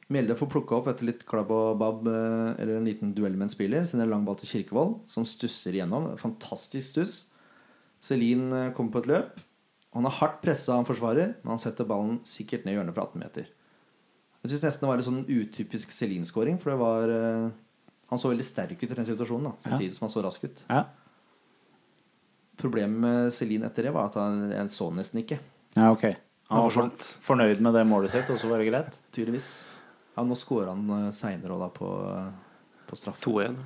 [0.07, 3.49] Mjelde får plukka opp etter litt klabb og babb, eh, eller en liten duell med
[3.49, 3.83] en spiller.
[3.85, 6.13] Sender en lang ball til Kirkevold, som stusser igjennom.
[6.21, 7.17] Fantastisk stuss.
[7.99, 9.41] Celine eh, kommer på et løp.
[9.97, 12.95] Han er hardt pressa av en forsvarer, men han setter ballen sikkert ned i hjørnet
[12.95, 13.49] på 18 meter.
[14.43, 17.47] Jeg syns nesten det var en sånn utypisk Celine-skåring, for det var eh,
[18.07, 20.61] Han så veldig sterk ut i den situasjonen, da, samtidig som han så rask ut.
[20.69, 20.85] Ja.
[22.57, 25.41] Problemet med Celine etter det var at han han så nesten ikke.
[25.75, 26.05] ja, ok.
[26.47, 26.93] Han var
[27.27, 28.95] fornøyd med det målet sitt, og så var det greit?
[29.11, 29.49] Tydeligvis.
[30.17, 31.87] Ja, nå scorer han seinere òg, da, på,
[32.89, 33.21] på straffe.
[33.21, 33.57] 2-1.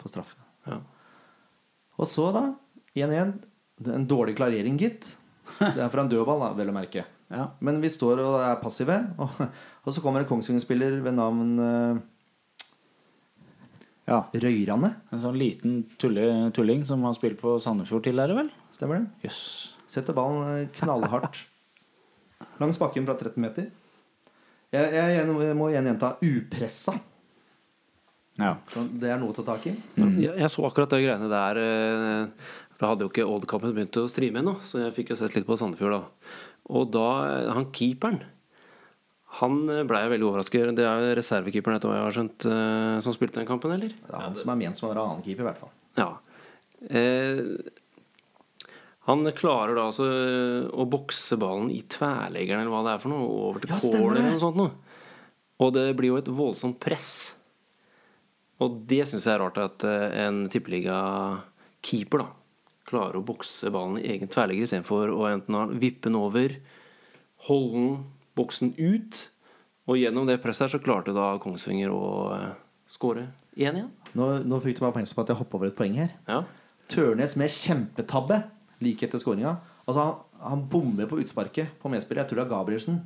[0.00, 0.38] På straffe.
[0.64, 0.78] Ja.
[2.00, 2.46] Og så, da,
[2.96, 3.34] 1-1.
[3.80, 5.12] Det er En dårlig klarering, gitt.
[5.58, 7.04] Det er fra en dødball, da, vel å merke.
[7.30, 7.50] Ja.
[7.60, 9.36] Men vi står og er passive, og,
[9.84, 12.00] og så kommer en Kongsvinger-spiller ved navn uh,
[14.08, 14.22] ja.
[14.32, 14.94] Røyrane.
[15.12, 16.24] En sånn liten tulle,
[16.56, 18.50] tulling som har spilt på Sandefjord tidligere, vel?
[18.74, 19.28] Stemmer det?
[19.28, 19.42] Yes.
[19.90, 21.44] Setter ballen eh, knallhardt
[22.62, 23.70] langs bakken fra 13 meter.
[24.70, 26.94] Jeg, jeg, jeg må igjen gjenta upressa.
[28.40, 28.54] Ja.
[28.72, 29.74] Så Det er noe å ta tak i.
[29.98, 31.58] Jeg, jeg så akkurat de greiene der.
[31.60, 35.34] eh, Da hadde jo ikke Odd-kampen begynt å streame ennå, så jeg fikk jo sett
[35.36, 36.30] litt på Sandefjord da.
[36.70, 38.22] Og da, eh, han keeperen
[39.40, 40.72] Han blei jeg veldig overrasket.
[40.74, 43.92] Det er jo reservekeeperen etter hva jeg har skjønt, eh, som spilte den kampen, eller?
[43.94, 45.70] Det er han som er ment som en annenkeeper, i hvert fall.
[46.00, 46.08] Ja.
[46.90, 47.42] Eh,
[49.10, 50.06] han klarer da altså
[50.70, 54.14] å bokse ballen i tverleggeren eller hva det er for noe, over til Ja, kål
[54.14, 54.72] eller noe sånt noe.
[55.60, 57.10] Og det blir jo et voldsomt press.
[58.60, 62.28] Og det syns jeg er rart at eh, en tippeliga-keeper da
[62.90, 66.56] klarer å bokse ballen i egen tverrlegger istedenfor å enten vippe den over,
[67.46, 67.92] holde den,
[68.38, 69.20] bokse den ut.
[69.90, 72.48] Og gjennom det presset her så klarte da Kongsvinger å eh,
[72.90, 73.86] skåre 1-1.
[74.18, 76.16] Nå, nå fikk du meg oppmerksom på at jeg hoppa over et poeng her.
[76.28, 76.42] Ja.
[76.90, 78.42] Tørnes med kjempetabbe
[78.84, 79.56] like etter skåringa.
[79.86, 80.14] Altså, han,
[80.44, 82.24] han bommer på utsparket på medspillet.
[82.24, 83.00] Jeg tror det er Gabrielsen.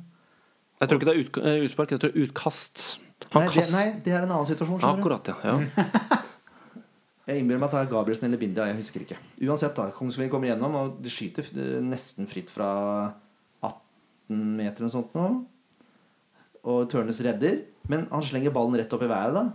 [0.79, 2.85] Jeg tror ikke det er ut, eh, utspark, jeg tror utkast.
[3.31, 4.81] Han Nei det, nei, det er en annen situasjon.
[4.83, 5.37] Akkurat, ja.
[5.55, 6.23] ja.
[7.25, 8.67] Jeg innbiller meg at det er Gabrielsen eller Bindia.
[8.69, 9.15] Jeg husker ikke.
[9.47, 9.87] Uansett, da.
[9.95, 12.67] Kongsvinger kommer gjennom, og de skyter eh, nesten fritt fra
[13.65, 15.29] 18 meter eller noe sånt nå.
[16.69, 19.47] Og Tørnes redder, men han slenger ballen rett opp i været, da.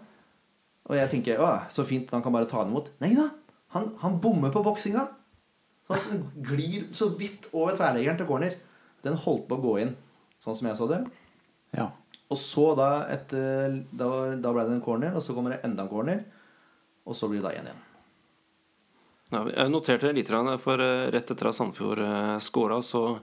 [0.90, 2.90] Og jeg tenker å, så fint, han kan bare ta den imot.
[3.02, 3.28] Nei da!
[3.76, 5.06] Han, han bommer på boksinga.
[5.90, 8.54] Så at den glir så vidt over tverrleggeren til corner.
[9.02, 9.96] Den holdt på å gå inn,
[10.38, 11.02] sånn som jeg så det.
[11.74, 11.90] ja.
[12.30, 15.82] Og så da etter Da, da ble det en corner, og så kommer det enda
[15.82, 16.20] en corner.
[17.02, 17.80] Og så blir det da 1-1.
[19.30, 20.30] Ja, jeg noterte litt,
[20.62, 23.18] for eh, rett etter at Sandefjord uh, scora, så,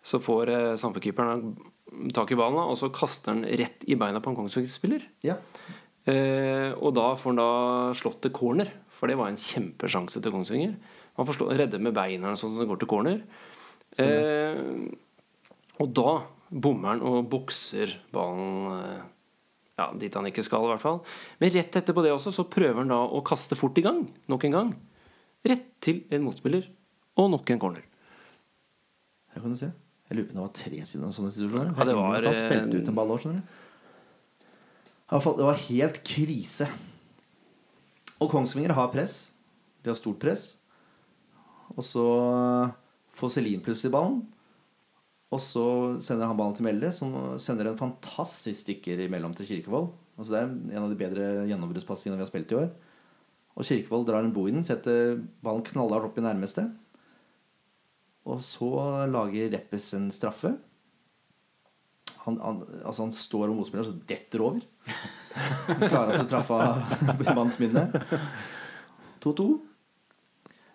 [0.00, 1.52] så får Sandefjord-keeperen
[2.16, 5.04] tak i ballen, og så kaster han rett i beina på en Kongsvinger-spiller.
[5.28, 5.36] Ja.
[6.08, 7.50] Eh, og da får han da
[7.98, 10.76] slått til corner, for det var en kjempesjanse til Kongsvinger.
[11.18, 13.22] Han forstår, redder redde med beina sånn som det går til corner.
[13.98, 14.58] Eh,
[15.82, 16.10] og da
[16.48, 19.06] bommer han og bokser ballen eh,
[19.78, 21.00] ja, dit han ikke skal, i hvert fall.
[21.38, 24.02] Men rett etterpå det også, så prøver han da å kaste fort i gang.
[24.30, 24.72] Nok en gang.
[25.46, 26.66] Rett til en motspiller.
[27.18, 27.84] Og nok en corner.
[29.34, 29.70] Her kan du se.
[30.08, 31.72] Jeg lurer på om det var tre siden sånne situasjoner.
[31.76, 33.56] Ja, det var, Han spilte eh, ut en ball skjønner du.
[35.08, 36.68] Det var helt krise.
[38.18, 39.18] Og Kongsvinger har press.
[39.84, 40.57] De har stort press.
[41.76, 42.04] Og så
[43.18, 44.22] får Selin plutselig ballen.
[45.28, 45.64] Og så
[46.00, 49.90] sender han ballen til Melle, som sender en fantastisk stikker imellom til Kirkevold.
[50.16, 52.70] Altså Det er en av de bedre gjennombruddspasningene vi har spilt i år.
[53.58, 56.64] Og Kirkevold drar en bo i den, setter ballen knallhardt opp i nærmeste.
[58.28, 58.70] Og så
[59.10, 60.54] lager Reppes en straffe.
[62.24, 64.64] Han, han, altså han står og motspiller, så detter over.
[65.90, 66.58] Klarer altså å
[67.24, 67.88] i manns minne.
[69.24, 69.48] 2-2.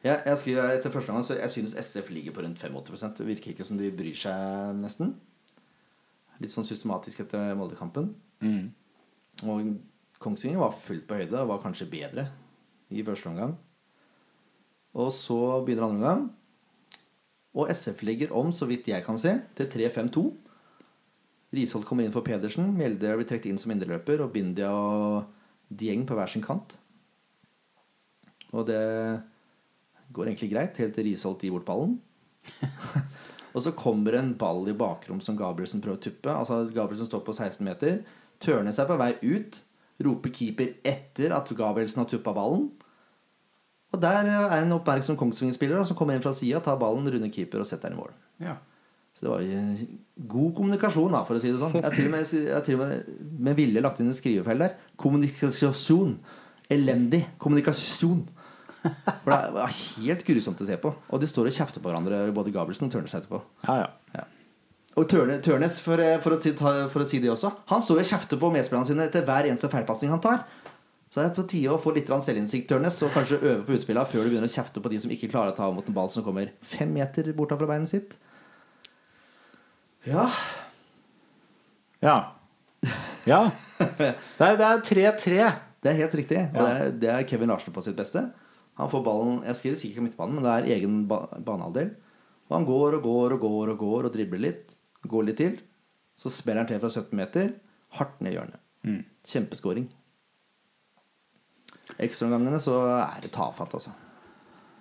[0.04, 3.28] Jeg, jeg skriver etter første gang Så jeg synes SF ligger på rundt 85 Det
[3.28, 5.16] virker ikke som de bryr seg, nesten.
[6.44, 8.10] Litt sånn systematisk etter Molde-kampen.
[8.44, 8.74] Mm.
[9.48, 9.70] Og
[10.24, 12.26] Kongsvinger var fullt på høyde og var kanskje bedre
[12.92, 13.54] i første omgang.
[14.94, 16.26] Og så begynner andre omgang.
[17.54, 20.24] Og SF legger om, så vidt jeg kan se, til 3-5-2.
[21.54, 22.72] Risholt kommer inn for Pedersen.
[22.74, 24.24] Mjelde blir trukket inn som indreløper.
[24.26, 25.30] Og Bindia og
[25.70, 26.76] Dieng på hver sin kant.
[28.54, 28.82] Og det
[30.14, 31.98] går egentlig greit, helt til Risholt gir bort ballen.
[33.56, 36.32] og så kommer en ball i bakrom som Gabrielsen prøver å tuppe.
[36.34, 38.02] Altså Gabrielsen står på 16 meter.
[38.44, 39.62] Tørner seg på vei ut.
[40.04, 42.70] Roper keeper etter at Gabrielsen har tuppa ballen.
[43.94, 47.62] Og der er en oppmerksom Kongsvinger-spiller som kommer inn fra sida, tar ballen, runder keeper
[47.62, 48.14] og setter den i mål.
[48.42, 48.56] Ja.
[49.14, 49.90] Så det var jo
[50.34, 51.76] god kommunikasjon, da, for å si det sånn.
[51.78, 53.12] Jeg har til og med, jeg til og med,
[53.48, 54.74] med vilje lagt inn en skrivefeil der.
[54.98, 56.16] Kommunikasjon.
[56.74, 58.24] Elendig kommunikasjon.
[58.84, 60.92] For det er helt grusomt å se på.
[61.10, 63.42] Og de står og kjefter på hverandre, både Gabelsen og Tørnes etterpå.
[63.68, 64.26] ja, ja.
[64.96, 68.06] Og Tørne- Tørnes, for, for, å si, for å si det også, han står og
[68.12, 70.44] kjefter på medspillerne sine etter hver eneste feilpasning han tar.
[71.10, 74.06] Så det er på tide å få litt selvinnsikt, Tørnes, og kanskje øve på utspillene
[74.06, 76.10] før du begynner å kjefte på de som ikke klarer å ta mot en ball
[76.14, 78.14] som kommer fem meter borta fra beinet sitt.
[80.06, 80.28] Ja.
[82.04, 82.16] Ja.
[83.26, 83.42] ja.
[83.80, 84.14] Det
[84.46, 85.52] er er 3-3.
[85.84, 86.38] Det er helt riktig.
[86.54, 86.66] Og Ja.
[86.68, 88.28] det, er, det er Kevin Larsen på sitt beste.
[88.80, 91.94] Han får ballen Jeg skriver sikkert ikke midtbanen, men det er egen ba banehalvdel.
[92.50, 94.78] Og han går og går og går og går og dribler litt.
[95.10, 95.60] Går litt til.
[96.18, 97.54] Så smeller han til fra 17 meter.
[97.98, 98.64] Hardt ned i hjørnet.
[98.84, 99.04] Mm.
[99.30, 99.88] Kjempeskåring.
[102.02, 103.94] Ekstraomgangene så er det tafatt, altså.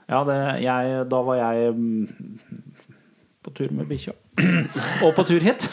[0.08, 2.38] Ja, det, jeg, da var jeg mm,
[3.44, 4.14] på tur med bikkja.
[5.04, 5.66] og på tur hit.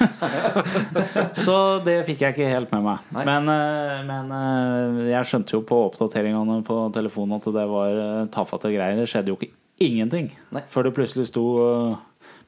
[1.46, 3.06] så det fikk jeg ikke helt med meg.
[3.16, 8.28] Men, eh, men eh, jeg skjønte jo på oppdateringene på telefonen at det var eh,
[8.34, 9.00] tafatte greier.
[9.00, 10.66] Det skjedde jo ikke ingenting Nei.
[10.68, 11.46] før det plutselig sto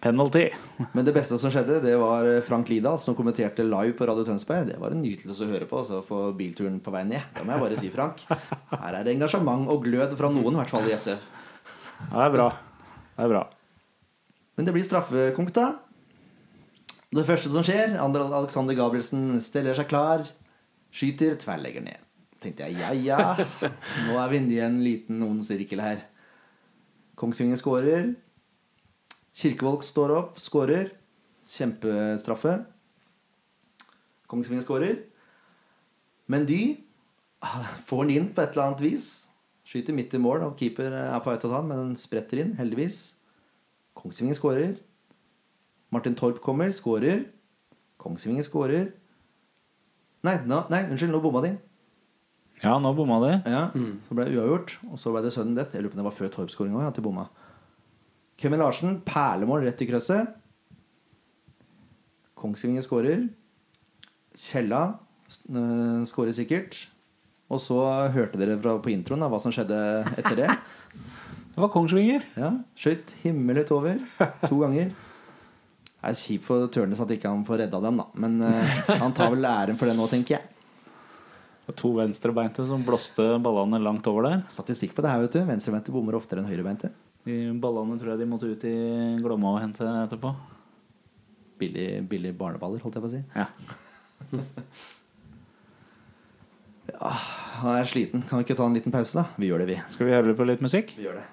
[0.03, 0.49] penalty.
[0.97, 4.67] Men det beste som skjedde, det var Frank Lida som kommenterte live på Radio Tønsberg.
[4.73, 7.23] Det var en nytelse å høre på altså, på bilturen på vei ned.
[7.37, 8.25] Det må jeg bare si, Frank.
[8.27, 11.23] Her er det engasjement og glød fra noen, i hvert fall i SF.
[12.01, 12.49] Det er bra.
[13.15, 13.45] Det er bra.
[14.57, 15.69] Men det blir straffekonk, da.
[17.11, 20.21] Det første som skjer, Ander Alexander Gabrielsen steller seg klar,
[20.95, 22.05] skyter, tverrlegger ned.
[22.39, 23.47] Tenkte jeg ja, ja,
[24.07, 26.05] nå er vi inne i en liten ond sirkel her.
[27.19, 28.13] Kongsvinger skårer.
[29.35, 30.93] Kirkevold står opp, skårer.
[31.51, 32.53] Kjempestraffe.
[34.31, 35.01] Kongsvinger skårer.
[36.31, 36.61] Men de
[37.89, 39.09] får den inn på et eller annet vis.
[39.67, 41.99] Skyter midt i mål, og keeper er på vei til å ta den, men den
[41.99, 43.01] spretter inn, heldigvis.
[43.99, 44.79] Kongsvinger skårer.
[45.91, 47.25] Martin Torp kommer, skårer.
[48.01, 48.89] Kongsvinger skårer.
[50.25, 51.51] Nei, no, nei, unnskyld, nå bomma de.
[52.61, 53.31] Ja, nå bomma de.
[53.49, 53.63] Ja,
[54.07, 55.73] Så ble det uavgjort, og så ble det sudden death.
[55.73, 57.25] Jeg lurer på om det var før Torp-skåringa òg, at de bomma.
[58.41, 60.29] Kevin Larsen, perlemål rett i krøsset.
[62.37, 63.27] Kongsvinger skårer.
[64.37, 64.81] Kjella
[65.51, 66.77] øh, skårer sikkert.
[67.51, 67.81] Og så
[68.13, 69.77] hørte dere fra, på introen da, hva som skjedde
[70.17, 70.49] etter det.
[71.51, 72.23] Det var Kongsvinger.
[72.39, 73.97] Ja, Skøyt himmelhøyt over
[74.47, 74.93] to ganger.
[76.01, 78.07] Det er kjipt for Tørnes at ikke han får redda dem, da.
[78.23, 80.43] Men uh, han tar vel æren for det nå, tenker jeg.
[81.67, 84.39] Var To venstrebeinte som blåste ballene langt over der.
[84.49, 85.43] Statistikk på det her, vet du.
[85.45, 86.89] Venstrebeinte bommer oftere enn høyrebeinte.
[87.27, 88.73] De ballene tror jeg de måtte ut i
[89.21, 90.33] Glomma og hente etterpå.
[91.61, 93.21] Billig, billig barneballer, holdt jeg på å si.
[93.37, 93.45] Ja.
[97.61, 98.25] Han er sliten.
[98.25, 99.27] Kan vi ikke ta en liten pause, da?
[99.37, 99.77] Vi gjør det, vi.
[99.93, 100.95] Skal vi høre på litt musikk?
[100.97, 101.27] Vi gjør det.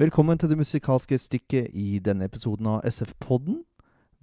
[0.00, 3.58] Velkommen til det musikalske stikket i denne episoden av SF-podden.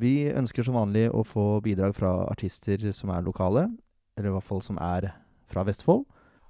[0.01, 3.67] Vi ønsker som vanlig å få bidrag fra artister som er lokale,
[4.17, 5.11] eller i hvert fall som er
[5.45, 6.07] fra Vestfold.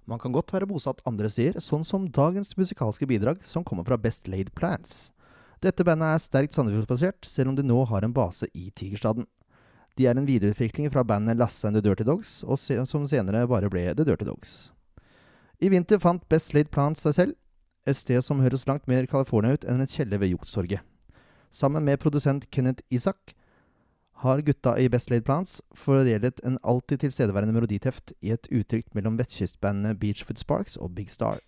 [0.07, 3.97] Man kan godt være bosatt andre steder, sånn som dagens musikalske bidrag, som kommer fra
[3.99, 5.11] Best Laid Plans.
[5.59, 9.27] Dette bandet er sterkt Sandefjordsbasert, selv om de nå har en base i Tigerstaden.
[9.99, 13.67] De er en videreutvikling fra bandet Lasse and The Dirty Dogs, og som senere bare
[13.67, 14.71] ble The Dirty Dogs.
[15.59, 17.39] I vinter fant Best Laid Plans seg selv,
[17.89, 20.81] et sted som høres langt mer California ut enn en kjeller ved Youngstorget.
[21.49, 23.33] Sammen med produsent Kenneth Isak
[24.21, 29.17] har gutta i Best Laid Plans foredlet en alltid tilstedeværende meloditeft i et uttrykk mellom
[29.19, 31.39] vestkystbandene Beachfoot Sparks og Big Star.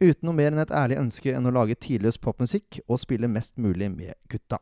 [0.00, 3.56] Uten noe mer enn et ærlig ønske enn å lage tidløs popmusikk og spille mest
[3.58, 4.60] mulig med gutta.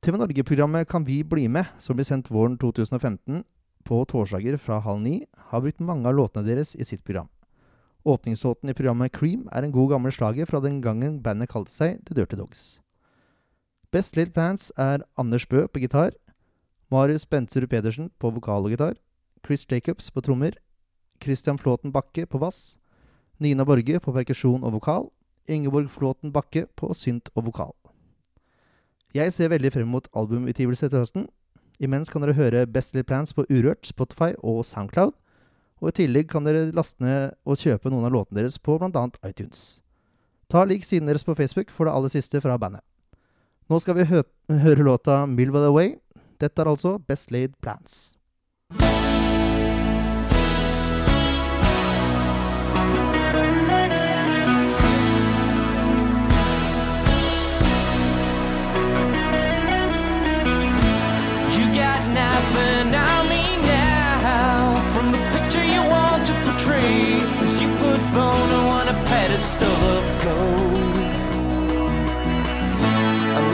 [0.00, 3.42] TV Norge-programmet Kan vi bli med, som blir sendt våren 2015
[3.84, 5.16] på torsdager fra halv ni,
[5.50, 7.28] har brukt mange av låtene deres i sitt program.
[8.08, 11.98] Åpningslåten i programmet Cream er en god gammel slager fra den gangen bandet kalte seg
[12.08, 12.78] The Dirty Dogs.
[13.92, 16.14] Best Little Plans er Anders Bø på gitar,
[16.88, 18.96] Marius Bentzerud Pedersen på vokal og gitar,
[19.44, 20.56] Chris Jacobs på trommer,
[21.20, 22.78] Christian Flåten Bakke på bass,
[23.38, 25.10] Nina Borge på perkusjon og vokal,
[25.48, 27.76] Ingeborg Flåten Bakke på synt og vokal.
[29.12, 31.28] Jeg ser veldig frem mot albumutgivelse til høsten.
[31.80, 35.12] Imens kan dere høre Best Little Plans på Urørt, Spotify og Soundcloud.
[35.78, 39.04] Og i tillegg kan dere laste ned og kjøpe noen av låtene deres på bl.a.
[39.28, 39.80] iTunes.
[40.50, 42.82] Ta lik siden deres på Facebook for det aller siste fra bandet.
[43.68, 45.98] Nå skal vi hø høre låta 'Milva the Way'.
[46.40, 48.17] Dette er altså Best Laid Plans.
[69.06, 70.98] Pedestal of gold.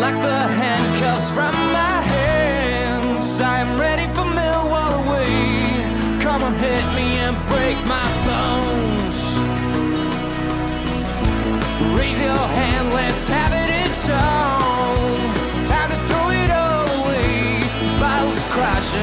[0.01, 6.21] Like the handcuffs from my hands, I am ready for Millwall away.
[6.21, 9.39] Come on, hit me and break my bones.
[11.99, 15.65] Raise your hand, let's have it its own.
[15.65, 17.61] Time to throw it all away.
[17.85, 18.95] As bottles crash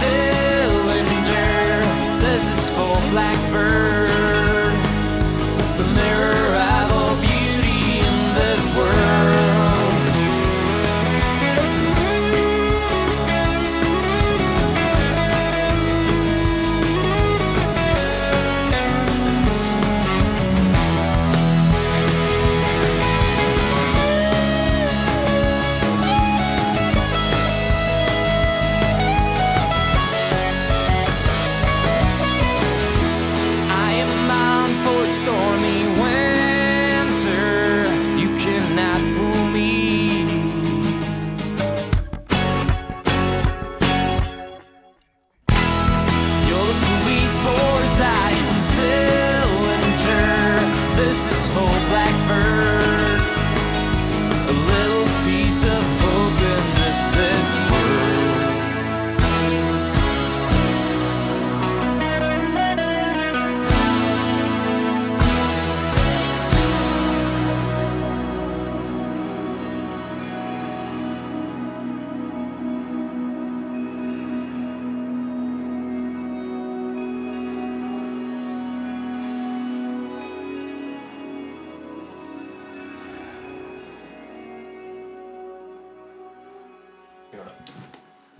[0.00, 0.37] I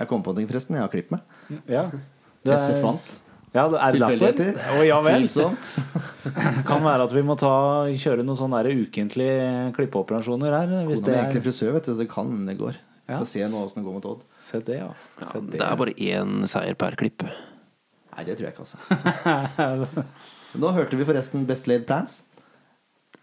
[0.08, 0.78] Jeg kom på ting, forresten.
[0.78, 1.58] Jeg har klippet meg.
[1.68, 1.82] Ja.
[1.92, 3.18] Du er- SF vant.
[3.52, 3.96] Ja, det er?
[3.96, 4.58] Tilfeldigheter.
[4.72, 5.24] Å, ja vel.
[5.24, 5.68] Tvilsomt.
[6.68, 7.52] Kan være at vi må ta,
[7.92, 10.72] kjøre noen sånne ukentlige klippeoperasjoner her.
[10.88, 12.76] Hvis Kona det er egentlig frisør, vet du, så det kan det går.
[13.08, 13.18] Ja.
[13.22, 14.24] Få se nå åssen det går mot Odd.
[14.44, 14.88] Se det, ja.
[15.20, 15.56] Ja, det.
[15.56, 17.24] det er bare én seier per klipp.
[17.24, 19.96] Nei, det tror jeg ikke, altså.
[20.60, 22.22] Nå hørte vi forresten Best Laid Plans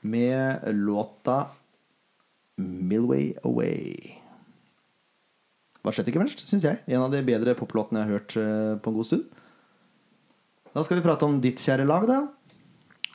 [0.06, 1.44] med låta
[2.58, 4.16] Milway Away.
[5.86, 6.82] Var slett ikke verst, syns jeg.
[6.90, 9.28] En av de bedre poplåtene jeg har hørt eh, på en god stund.
[10.76, 12.24] Da skal vi prate om ditt kjære lag, da.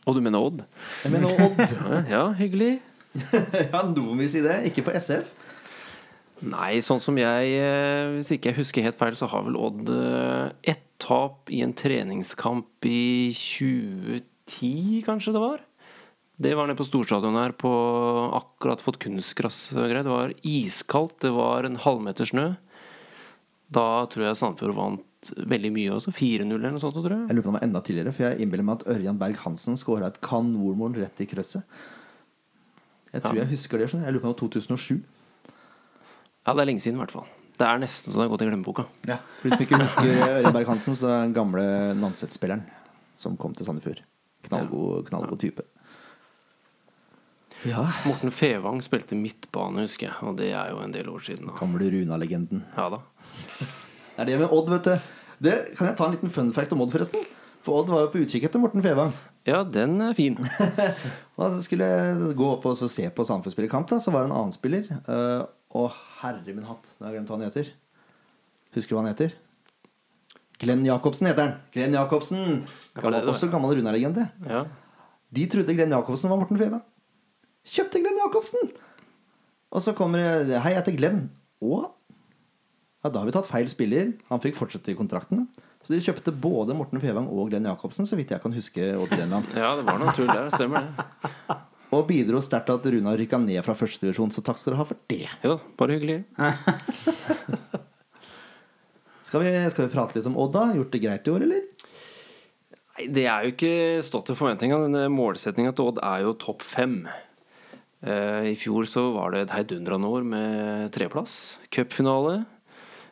[0.09, 0.63] Og du mener Odd?
[1.05, 1.75] Jeg mener Odd.
[2.15, 2.79] Ja, hyggelig.
[3.73, 4.61] ja, noen vil si det.
[4.71, 5.35] Ikke på SF.
[6.41, 9.91] Nei, sånn som jeg eh, Hvis ikke jeg husker helt feil, så har vel Odd
[9.93, 15.61] eh, ett tap i en treningskamp i 2010, kanskje det var?
[16.41, 17.71] Det var nede på storstadion her på
[18.39, 20.07] akkurat fått kunstgress og greier.
[20.07, 22.47] Det var iskaldt, det var en halvmeter snø.
[23.71, 26.15] Da tror jeg Sandefjord vant veldig mye også.
[26.17, 27.27] 4-0 eller noe sånt, tror jeg.
[27.29, 29.37] Jeg lurer på om det var enda tidligere, for jeg innbiller meg at Ørjan Berg
[29.45, 31.63] Hansen skåra et kanonmål rett i krøsset.
[33.13, 33.43] Jeg tror Ja.
[33.45, 33.91] jeg husker det.
[33.91, 34.05] Sånn.
[34.07, 35.03] Jeg lurer på om det var 2007.
[36.47, 37.29] Ja, det er lenge siden i hvert fall.
[37.61, 38.87] Det er nesten så det har gått i glemmeboka.
[39.05, 40.09] For de som ikke husker
[40.41, 41.67] Ørjan Berg Hansen, så er den gamle
[42.01, 42.65] Nanset-spilleren
[43.21, 44.01] som kom til Sandefjord.
[44.49, 45.61] Knallgod, knallgod type.
[47.69, 47.83] Ja.
[48.09, 50.17] Morten Fevang spilte midtbane, husker jeg.
[50.25, 51.51] Og det er jo en del år siden.
[51.51, 51.57] Da.
[51.59, 52.65] Gamle Runa-legenden.
[52.77, 53.03] Ja da.
[54.21, 55.13] Det er det med Odd, vet du.
[55.41, 57.23] Det, kan jeg ta en liten fun fact om Odd, forresten?
[57.65, 59.15] For Odd var jo på utkikk etter Morten Fevang.
[59.49, 60.37] Ja, den er fin.
[61.41, 64.53] Og så skulle jeg gå opp og se på Sandefjord-spillerkamp, så var det en annen
[64.53, 64.91] spiller.
[65.09, 67.71] eh, og herre min hatt, nå har jeg glemt hva han heter.
[68.77, 69.33] Husker du hva han heter?
[70.61, 71.55] Glenn Jacobsen heter han.
[71.73, 72.65] Glenn Jacobsen.
[72.99, 74.27] Gammel, også gammel Runa-legende.
[74.51, 74.65] Ja.
[75.33, 76.83] De trodde Glenn Jacobsen var Morten Fevang.
[77.69, 78.71] Kjøpte Glenn Jacobsen!
[79.71, 81.25] Og så kommer det Hei, jeg heter Glenn.
[81.63, 81.81] Å?
[83.05, 84.15] Ja, da har vi tatt feil spiller.
[84.31, 85.47] Han fikk fortsette i kontrakten.
[85.81, 88.91] Så de kjøpte både Morten Fevang og Glenn Jacobsen, så vidt jeg kan huske.
[89.01, 89.49] Odd Grenland.
[89.57, 90.51] ja, det var noe tull der.
[90.53, 91.07] Stemmer det.
[91.97, 94.87] Og bidro sterkt til at Runa rykka ned fra førstedivisjon, så takk skal dere ha
[94.87, 95.25] for det.
[95.43, 96.21] Jo, bare hyggelig.
[99.31, 100.63] Skal vi, skal vi prate litt om Odd, da?
[100.75, 101.61] Gjort det greit i år, eller?
[102.75, 105.05] Nei, det er jo ikke stått til forventningene.
[105.15, 106.97] Målsettinga til Odd er jo topp fem.
[108.01, 111.61] Eh, I fjor så var det et heidundrende år med treplass.
[111.73, 112.43] Cupfinale.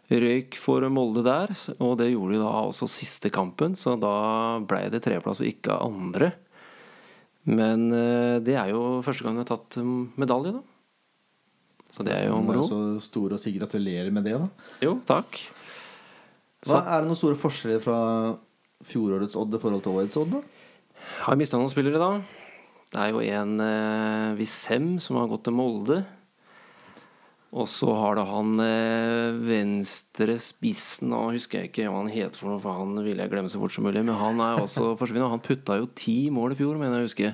[0.09, 1.51] Røyk for Molde der,
[1.85, 5.77] og det gjorde de da også siste kampen, så da ble det treplass og ikke
[5.85, 6.31] andre.
[7.45, 10.65] Men eh, det er jo første gang de har tatt mm, medalje, da.
[11.93, 12.65] Så det er jo moro.
[12.65, 14.49] Så store å si gratulerer med det, da.
[14.85, 15.39] Jo, takk.
[16.69, 17.99] Hva, er det noen store forskjeller fra
[18.89, 20.43] fjorårets Odd i forhold til årets Odd, da?
[21.25, 22.38] Har mista noen spillere, da.
[22.89, 25.99] Det er jo en eh, Visem som har gått til Molde.
[27.49, 32.37] Og så har det han eh, venstre spissen Nå husker jeg ikke hva han heter,
[32.37, 34.05] for noe, for han ville jeg glemme så fort som mulig.
[34.05, 35.33] Men han er også forsvunnet.
[35.33, 37.33] Han putta jo ti mål i fjor, mener jeg å huske.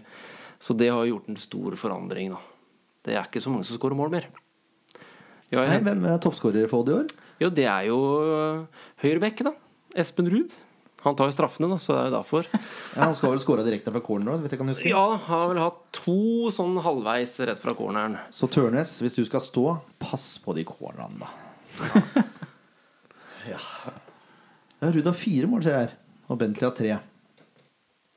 [0.62, 2.40] Så det har gjort en stor forandring, da.
[3.04, 4.30] Det er ikke så mange som skårer mål mer.
[5.52, 7.10] Ja, Nei, hvem er toppskårer for Odd i år?
[7.42, 9.52] jo, det er jo øh, høyrebekk, da.
[10.00, 10.54] Espen Ruud.
[11.04, 12.50] Han tar jo straffene, da, så det er jo derfor.
[12.94, 14.90] Ja, han skal vel skåra direkte fra corner så vidt jeg kan huske.
[14.90, 18.14] Ja, han har vel hatt to sånn halvveis rett fra corneren.
[18.30, 19.64] Så Tørnes, hvis du skal stå,
[19.98, 21.32] pass på de cornerne, da.
[23.52, 23.58] ja.
[24.78, 25.98] ja Ruud har fire mål, ser jeg her.
[26.30, 26.94] Og Bentley har tre.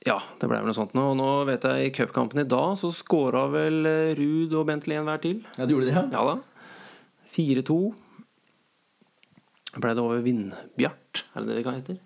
[0.07, 1.03] Ja, det ble vel noe sånt nå.
[1.11, 4.99] Og nå vet jeg i cupkampen i dag så skåra vel eh, Ruud og Bentley
[4.99, 5.41] en hver til.
[5.57, 6.05] Ja, de gjorde det, ja?
[6.13, 6.37] Ja da.
[7.35, 7.79] 4-2.
[9.77, 11.97] Ble det over Vindbjart, er det det det heter?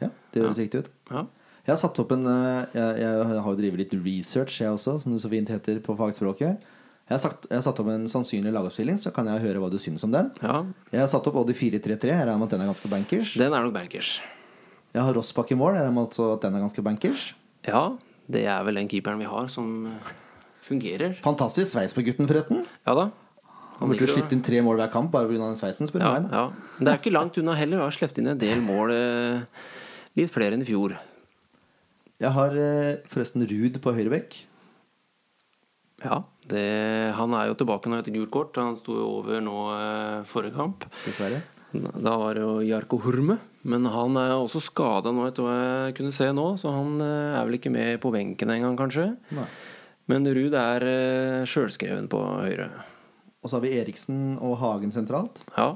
[0.00, 0.90] Ja, det høres riktig ut.
[1.10, 1.24] Ja.
[1.68, 4.96] Jeg har satt opp en eh, Jeg, jeg har jo drevet litt research, jeg også,
[5.02, 6.62] som det så fint heter på fagspråket.
[7.08, 9.70] Jeg har, sagt, jeg har satt opp en sannsynlig lagoppstilling, så kan jeg høre hva
[9.72, 10.30] du syns om den.
[10.44, 10.62] ja.
[10.92, 12.10] Jeg har satt opp Odd i 4-3-3.
[12.12, 13.32] Jeg regner med at den er ganske bankers.
[13.40, 14.10] Den er nok bankers.
[14.92, 15.74] Jeg har Rossbakk i mål.
[15.76, 17.24] Jeg regner med at den er ganske bankers.
[17.68, 17.82] Ja,
[18.28, 20.12] det er vel den keeperen vi har som eh,
[20.68, 21.16] fungerer.
[21.24, 22.64] Fantastisk sveis på gutten, forresten.
[22.88, 23.08] Ja da.
[23.78, 25.38] Han burde slippe inn tre mål hver kamp bare pga.
[25.46, 25.86] den sveisen.
[25.88, 26.32] Spør Ja, meg.
[26.32, 26.46] ja.
[26.80, 27.78] Det er ikke langt unna heller.
[27.80, 28.90] Vi har sluppet inn en del mål.
[28.92, 29.40] eh,
[30.16, 30.94] Litt flere enn i fjor.
[32.18, 34.38] Jeg har eh, forresten Ruud på høyre bekk.
[36.02, 36.64] Ja, det,
[37.18, 38.58] Han er jo tilbake nå etter gult kort.
[38.58, 40.86] Han sto jo over nå eh, forrige kamp.
[41.04, 41.42] Dessverre.
[41.74, 43.38] Da var det jo Jarko Hurme.
[43.68, 46.52] Men han er også skada nå, etter hva jeg kunne se nå.
[46.58, 49.10] Så han eh, er vel ikke med på benken engang, kanskje.
[49.36, 49.48] Nei.
[50.08, 50.86] Men Ruud er
[51.44, 52.70] sjølskreven på høyre.
[53.44, 55.42] Og så har vi Eriksen og Hagen sentralt.
[55.52, 55.74] Ja.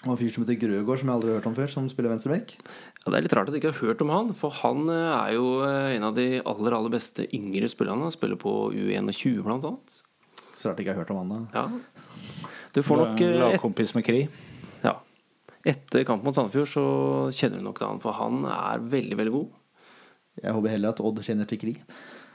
[0.00, 2.08] Og en fyr som heter Grøgaard, som jeg aldri har hørt om før, som spiller
[2.14, 2.54] venstreback.
[2.56, 5.08] Ja, Det er litt rart at jeg ikke har hørt om han, for han eh,
[5.12, 8.06] er jo eh, en av de aller aller beste yngre spillerne.
[8.08, 9.98] Han spiller på U21 blant annet.
[10.56, 11.40] Så rart jeg ikke har hørt om han da.
[11.52, 12.46] Ja.
[12.72, 14.22] Du får nok eh, et, Lagkompis med Kri.
[14.86, 14.94] ja.
[15.68, 16.86] Etter kamp mot Sandefjord så
[17.36, 19.50] kjenner du nok til han, for han er veldig, veldig god.
[20.40, 21.76] Jeg håper heller at Odd kjenner til Kri.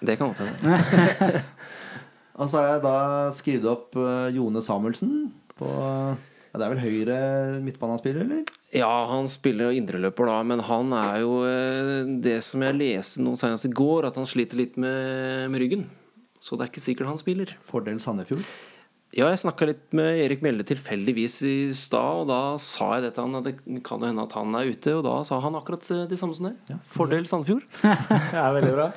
[0.05, 1.41] Det kan godt hende.
[2.38, 2.95] Og så har jeg da
[3.34, 3.97] skrevet opp
[4.36, 5.72] Jone Samuelsen på
[6.55, 7.15] ja, Det er vel høyre
[7.65, 8.53] midtbanespiller, eller?
[8.75, 13.23] Ja, han spiller jo indreløper da, men han er jo eh, det som jeg leste
[13.23, 15.83] nå senest i går, at han sliter litt med, med ryggen.
[16.39, 17.51] Så det er ikke sikkert han spiller.
[17.65, 18.45] Fordel Sandefjord.
[19.15, 23.13] Ja, jeg snakka litt med Erik Mjelde tilfeldigvis i stad, og da sa jeg det
[23.15, 25.59] til han at det kan jo hende at han er ute, og da sa han
[25.59, 26.79] akkurat eh, det samme som det.
[26.95, 27.67] Fordel Sandefjord.
[27.83, 28.89] Det er veldig bra.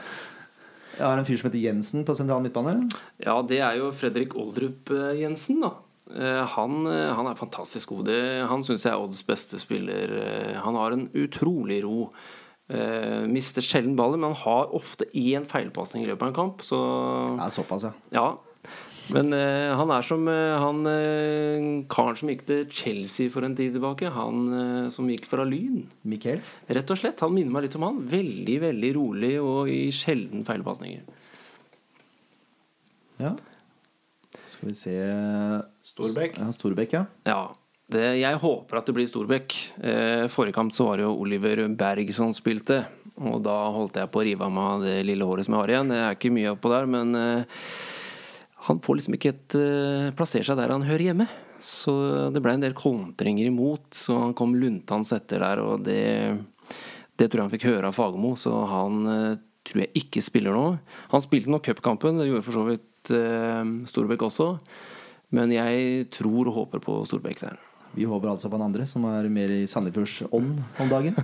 [0.99, 2.89] Jeg har en fyr som heter Jensen på sentral midtbane.
[3.23, 5.77] Ja, det er jo Fredrik Oldrup eh, Jensen, da.
[6.17, 8.09] Eh, Han, eh, han er fantastisk god.
[8.09, 10.13] Det, han syns jeg er Odds beste spiller.
[10.19, 12.11] Eh, Han har en utrolig ro.
[12.69, 16.61] Mister sjelden ballen, men han har ofte én feilpasning i løpet av en kamp.
[16.61, 16.77] Så
[17.39, 17.93] Ja, såpass, ja.
[18.13, 18.27] ja.
[19.09, 20.83] Men han er som han
[21.89, 24.13] karen som gikk til Chelsea for en tid tilbake.
[24.13, 25.87] Han som gikk fra Lyn.
[26.05, 26.45] Mikael.
[26.69, 27.25] Rett og slett.
[27.25, 28.05] Han minner meg litt om han.
[28.05, 31.09] Veldig, veldig rolig og i sjelden feilpasninger.
[33.25, 33.33] Ja.
[34.45, 34.99] Skal vi se
[35.99, 36.39] Storbekk.
[36.41, 37.03] Ja, Storbekk, ja.
[37.29, 37.41] Ja.
[37.89, 39.55] Det, jeg håper at det blir Storbekk.
[39.81, 42.83] Eh, forrige kamp så var det jo Oliver Berg som spilte.
[43.19, 45.73] Og da holdt jeg på å rive av meg det lille håret som jeg har
[45.73, 45.93] igjen.
[45.95, 47.63] Det er ikke mye oppå der, men eh,
[48.69, 51.29] han får liksom ikke et eh, plassere seg der han hører hjemme.
[51.65, 51.93] Så
[52.31, 56.05] det ble en del kontringer imot, så han kom luntende etter der, og det,
[57.19, 60.55] det tror jeg han fikk høre av Fagermo, så han eh, tror jeg ikke spiller
[60.55, 60.69] nå.
[61.15, 64.53] Han spilte nå cupkampen, det gjorde for så vidt eh, Storbekk også.
[65.35, 67.59] Men jeg tror og håper på Storbekk der.
[67.97, 71.17] Vi håper altså på han andre, som er mer i Sandefjords ånd om dagen.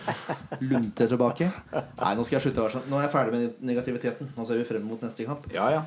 [0.70, 1.50] Lunte tilbake.
[1.72, 2.88] Nei, nå skal jeg slutte å være sånn.
[2.90, 4.32] Nå er jeg ferdig med negativiteten.
[4.36, 5.46] Nå ser vi frem mot neste kamp.
[5.54, 5.84] Ja, ja.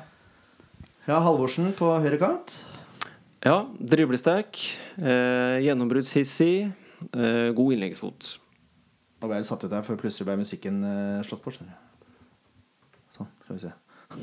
[1.04, 2.62] Ja, Halvorsen på høyre kant.
[3.44, 4.56] Ja, driblesterk,
[4.96, 6.72] eh, gjennombruddshissig,
[7.12, 8.38] eh, god innleggsfot.
[9.20, 11.52] Nå ble jeg satt ut der, for plutselig ble musikken eh, slått på.
[11.52, 13.74] Sånn, skal vi se.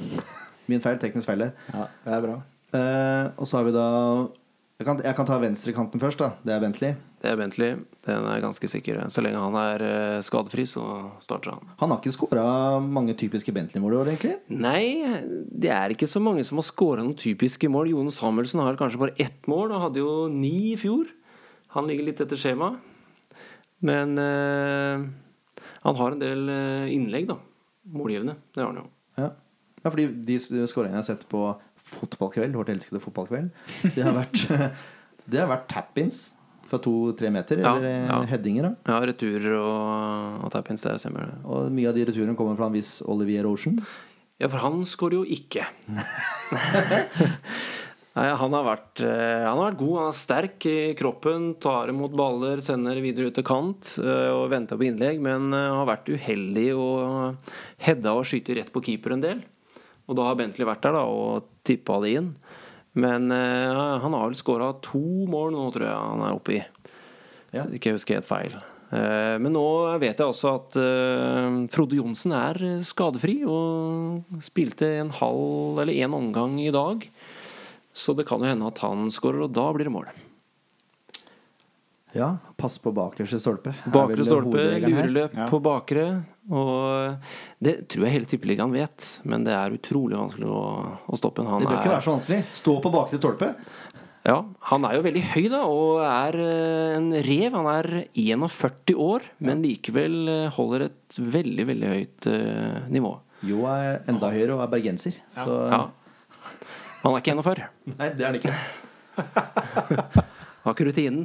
[0.72, 0.98] Min feil.
[1.02, 1.54] Teknisk feil der.
[1.70, 2.39] ja det er bra.
[2.72, 3.88] Eh, og så har vi da
[4.82, 6.17] jeg kan, jeg kan ta venstrekanten først.
[6.17, 6.95] da Det er Bentley.
[7.22, 7.76] Det er Bentley.
[8.07, 8.97] Den er ganske sikker.
[9.13, 10.82] Så lenge han er eh, skadefri, så
[11.22, 11.67] starter han.
[11.78, 12.45] Han har ikke skåra
[12.82, 14.39] mange typiske Bentley-mål i år, egentlig.
[14.49, 15.05] Nei,
[15.53, 17.91] det er ikke så mange som har skåra noen typiske mål.
[17.93, 21.13] Jon Samuelsen har kanskje bare ett mål, og hadde jo ni i fjor.
[21.78, 22.74] Han ligger litt etter skjema.
[23.86, 25.05] Men eh,
[25.86, 26.55] han har en del
[26.89, 27.38] innlegg, da.
[27.86, 28.39] Målgivende.
[28.49, 28.89] Det har han jo.
[29.22, 29.30] Ja,
[29.86, 31.51] ja fordi de skåringene jeg har sett på
[31.92, 33.50] Fotballkveld, vårt elskede fotballkveld,
[33.96, 34.46] det har vært,
[35.32, 36.22] det har vært tap-ins
[36.72, 37.62] fra to-tre meter.
[37.64, 38.22] Ja, eller eh, ja.
[38.32, 38.70] headinger.
[38.70, 41.36] da Ja, returer og, og tap-ins, det stemmer det.
[41.44, 43.82] Og mye av de returene kommer fra en viss Olivier Ocean.
[44.42, 45.68] Ja, for han skårer jo ikke.
[48.12, 49.94] Nei, han har, vært, eh, han har vært god.
[50.00, 54.50] Han er sterk i kroppen, tar imot baller, sender videre ut til kant eh, og
[54.52, 57.54] venter på innlegg, men har vært uheldig og
[57.86, 59.44] hedda og skyter rett på keeper en del.
[60.12, 62.34] Og da har Bentley vært der da og tippa det inn.
[62.99, 64.99] Men uh, han har vel skåra to
[65.32, 66.62] mål nå, tror jeg han er oppe i.
[67.55, 67.64] Ja.
[67.64, 68.57] Så ikke husker helt feil.
[68.91, 69.64] Uh, Men nå
[70.03, 76.20] vet jeg også at uh, Frode Johnsen er skadefri og spilte en halv eller en
[76.20, 77.07] omgang i dag.
[77.95, 80.12] Så det kan jo hende at han skårer, og da blir det mål.
[82.14, 83.72] Ja, pass på bakerste stolpe.
[83.91, 85.45] Bakre stolpe, lureløp Ja.
[85.47, 86.24] på bakre.
[86.51, 87.16] Og
[87.64, 90.64] det tror jeg hele tippeligaen vet, men det er utrolig vanskelig å,
[91.07, 91.47] å stoppe en.
[91.47, 92.41] Han Det bør ikke være så vanskelig.
[92.51, 93.53] Stå på bakre stolpe.
[94.28, 94.36] Ja,
[94.70, 97.55] han er jo veldig høy da, og er eh, en rev.
[97.55, 103.16] Han er 41 år, men likevel eh, holder et veldig, veldig høyt uh, nivå.
[103.47, 105.18] Jo er enda høyere og er bergenser.
[105.39, 105.88] Så Ja.
[107.01, 107.64] Han er ikke 41.
[107.95, 108.53] Nei, det er han ikke.
[110.62, 111.24] Har ikke rutinen.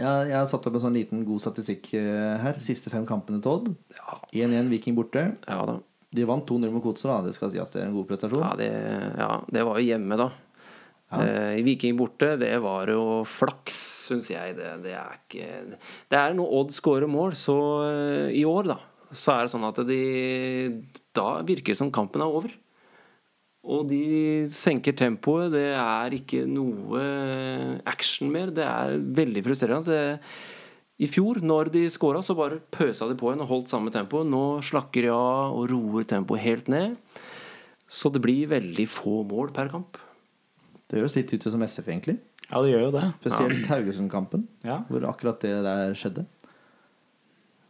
[0.00, 2.56] Ja, jeg har satt opp en sånn liten god statistikk eh, her.
[2.62, 3.68] Siste fem kampene til Odd.
[4.34, 5.28] 1-1 Viking borte.
[5.46, 5.78] Ja da.
[6.14, 7.20] De vant 2-0 mot Godset, da.
[7.26, 8.42] Det skal sies det er en god prestasjon.
[8.42, 8.70] Ja, det,
[9.18, 10.28] ja, det var jo hjemme, da.
[11.14, 13.78] Eh, Viking borte, det var jo flaks,
[14.08, 14.56] syns jeg.
[14.58, 15.48] Det, det er ikke
[16.10, 17.56] Det er når Odd scorer mål, så
[17.88, 18.78] eh, i år, da,
[19.14, 20.00] så er det sånn at de
[21.14, 22.54] Da virker det som kampen er over.
[23.64, 24.00] Og de
[24.52, 25.52] senker tempoet.
[25.54, 27.00] Det er ikke noe
[27.88, 28.50] action mer.
[28.52, 29.88] Det er veldig frustrerende.
[29.88, 30.18] Det,
[31.00, 34.20] I fjor, når de skåra, så bare pøsa de på igjen og holdt samme tempo.
[34.28, 36.98] Nå slakker de av og roer tempoet helt ned.
[37.88, 39.96] Så det blir veldig få mål per kamp.
[40.88, 42.18] Det høres litt ut som SF, egentlig.
[42.50, 43.02] Ja, det gjør jo det.
[43.22, 44.82] Spesielt Haugesund-kampen, Ja.
[44.90, 46.26] hvor akkurat det der skjedde.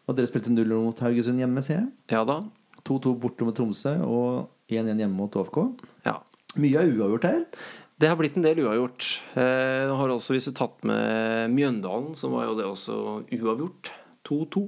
[0.09, 1.89] Og dere spilte 0 mot Haugesund hjemme, ser jeg.
[2.13, 2.41] Ja da.
[2.85, 5.59] 2-2 borte mot Tromsø og 1-1 hjemme mot OFK.
[6.07, 6.19] Ja.
[6.61, 7.43] Mye er uavgjort her.
[8.01, 9.09] Det har blitt en del uavgjort.
[9.39, 12.97] Eh, har også, Hvis du tatt med Mjøndalen, så var jo det også
[13.31, 13.93] uavgjort.
[14.25, 14.65] 2-2.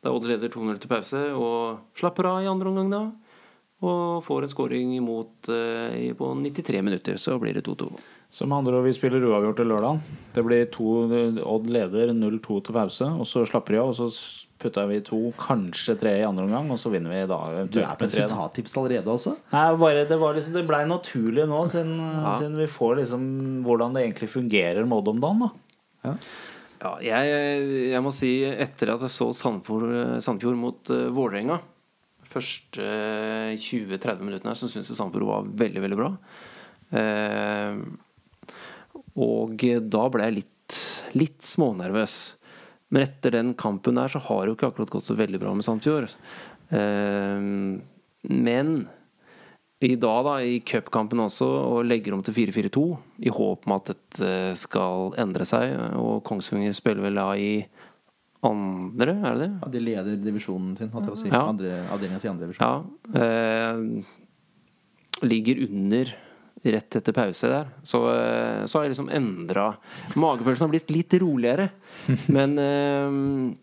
[0.00, 3.02] Da Odd leder 2-0 til pause og slapper av i andre omgang da.
[3.84, 7.90] Og får en scoring imot eh, på 93 minutter, så blir det 2-2.
[8.30, 10.02] Som andre om vi spiller uavgjort til lørdag.
[10.36, 10.90] Det blir to
[11.42, 13.90] Odd leder 0-2 til pause, og så slapper de av.
[13.90, 14.06] Og så
[14.60, 17.96] putter vi to, kanskje tre i andre omgang, og så vinner vi da Du er
[17.98, 19.34] på resultattips allerede, altså?
[19.50, 21.96] Nei, bare, det, var liksom, det blei naturlig nå, siden,
[22.36, 23.24] siden vi får liksom
[23.66, 25.42] hvordan det egentlig fungerer med Odd om dagen.
[26.04, 26.14] da
[26.80, 29.90] Ja, jeg, jeg må si etter at jeg så Sandfjord,
[30.22, 31.58] Sandfjord mot uh, Vålerenga
[32.30, 36.12] første uh, 20-30 minuttene så syns jeg Sandfjord var veldig, veldig bra.
[36.90, 37.76] Eh,
[39.20, 40.78] og da ble jeg litt,
[41.18, 42.18] litt smånervøs.
[42.90, 45.52] Men etter den kampen der så har det jo ikke akkurat gått så veldig bra
[45.54, 46.10] med Sandfjord.
[46.74, 47.44] Eh,
[48.30, 48.72] men
[49.80, 52.82] i dag, da, i cupkampen også, og legger om til 4-4-2
[53.24, 55.72] i håp om at dette skal endre seg.
[55.96, 57.52] Og Kongsvinger spiller vel da i
[58.44, 59.50] andre, er det det?
[59.54, 61.30] Ja, de leder divisjonen sin, holdt jeg på å si.
[61.32, 61.42] Ja.
[61.48, 62.66] Andre, avdelinga si andre divisjon.
[62.66, 63.22] Ja.
[63.24, 63.78] Eh,
[65.30, 66.12] ligger under
[66.62, 67.68] rett etter pause der.
[67.82, 69.70] Så, eh, så har jeg liksom endra
[70.14, 71.70] Magefølelsen har blitt litt roligere.
[72.36, 73.56] Men, eh,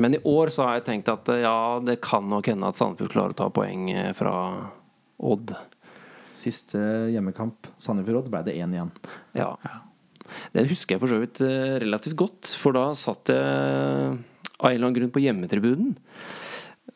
[0.00, 2.78] men i år så har jeg tenkt at eh, ja, det kan nok hende at
[2.78, 4.32] Sandefjord klarer å ta poeng fra
[5.20, 5.52] Odd.
[6.32, 6.80] Siste
[7.12, 8.92] hjemmekamp, Sandefjord-Odd, ble det 1 igjen.
[9.36, 9.50] Ja.
[10.54, 11.42] Den husker jeg for så vidt
[11.82, 15.92] relativt godt, for da satt jeg av en eller annen grunn på hjemmetribunen.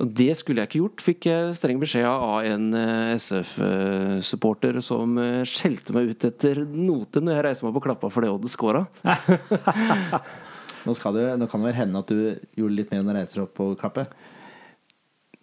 [0.03, 5.19] Og det skulle jeg ikke gjort, fikk jeg streng beskjed av en eh, SF-supporter som
[5.23, 8.33] eh, skjelte meg ut etter note når jeg reiste meg opp og klappa for det
[8.35, 8.83] Odd scora.
[10.85, 12.19] Nå, skal det, nå kan det vel hende at du
[12.59, 14.03] gjorde litt mer enn å reise deg opp og klappe.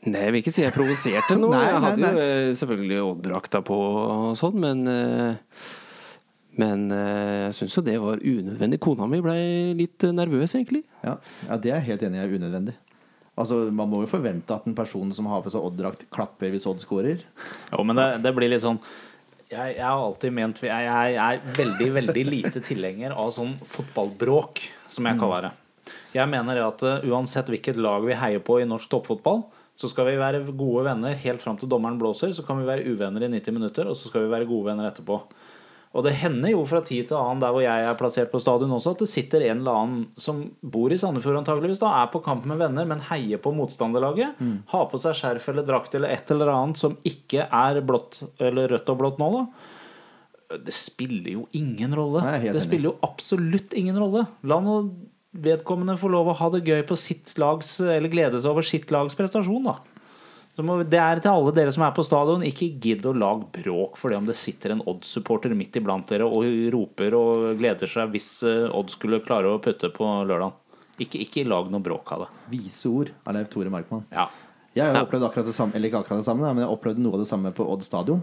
[0.05, 1.53] Nei, jeg vil ikke si jeg provoserte noe.
[1.55, 5.55] Nei, jeg nei, hadde jo eh, selvfølgelig Odd-drakta på og sånn, men eh,
[6.59, 8.79] men eh, jeg syns jo det var unødvendig.
[8.83, 10.83] Kona mi blei litt eh, nervøs, egentlig.
[11.05, 11.15] Ja,
[11.47, 12.75] ja det er jeg helt enig i er unødvendig.
[13.41, 16.67] Altså, Man må jo forvente at en person som har på seg Odd-drakt, klapper hvis
[16.69, 17.23] Odd skårer.
[17.71, 18.79] Jo, men det, det blir litt sånn
[19.51, 24.61] jeg, jeg har alltid ment jeg, jeg er veldig veldig lite tilhenger av sånn fotballbråk,
[24.91, 25.51] som jeg kaller det.
[26.15, 29.43] Jeg mener at uh, uansett hvilket lag vi heier på i norsk toppfotball,
[29.79, 32.33] så skal vi være gode venner helt fram til dommeren blåser.
[32.35, 34.87] Så kan vi være uvenner i 90 minutter, og så skal vi være gode venner
[34.87, 35.17] etterpå.
[35.91, 38.71] Og det hender jo fra tid til annen der hvor jeg er plassert på stadion
[38.77, 42.21] også, at det sitter en eller annen som bor i Sandefjord antageligvis da, er på
[42.23, 44.39] kamp med venner, men heier på motstanderlaget.
[44.71, 48.71] Har på seg skjerf eller drakt eller et eller annet som ikke er blått eller
[48.71, 50.57] rødt og blått nå, da.
[50.63, 52.23] Det spiller jo ingen rolle.
[52.23, 54.25] Nei, det spiller jo absolutt ingen rolle.
[54.47, 54.81] La nå
[55.31, 58.91] vedkommende få lov å ha det gøy på sitt lags Eller glede seg over sitt
[58.91, 59.77] lags prestasjon, da.
[60.65, 62.43] Må, det er til alle dere som er på stadion.
[62.47, 66.27] Ikke gidd å lage bråk for det om det sitter en Odd-supporter midt iblant dere
[66.27, 70.57] og roper og gleder seg hvis eh, Odd skulle klare å putte på lørdag.
[71.01, 72.29] Ikke, ikke lag noe bråk av det.
[72.51, 74.05] Vise ord av Leif Tore Markmann.
[74.13, 74.27] Ja.
[74.75, 77.03] Jeg har jo opplevd akkurat det samme, eller ikke akkurat det samme, men jeg opplevde
[77.03, 78.21] noe av det samme på Odd stadion.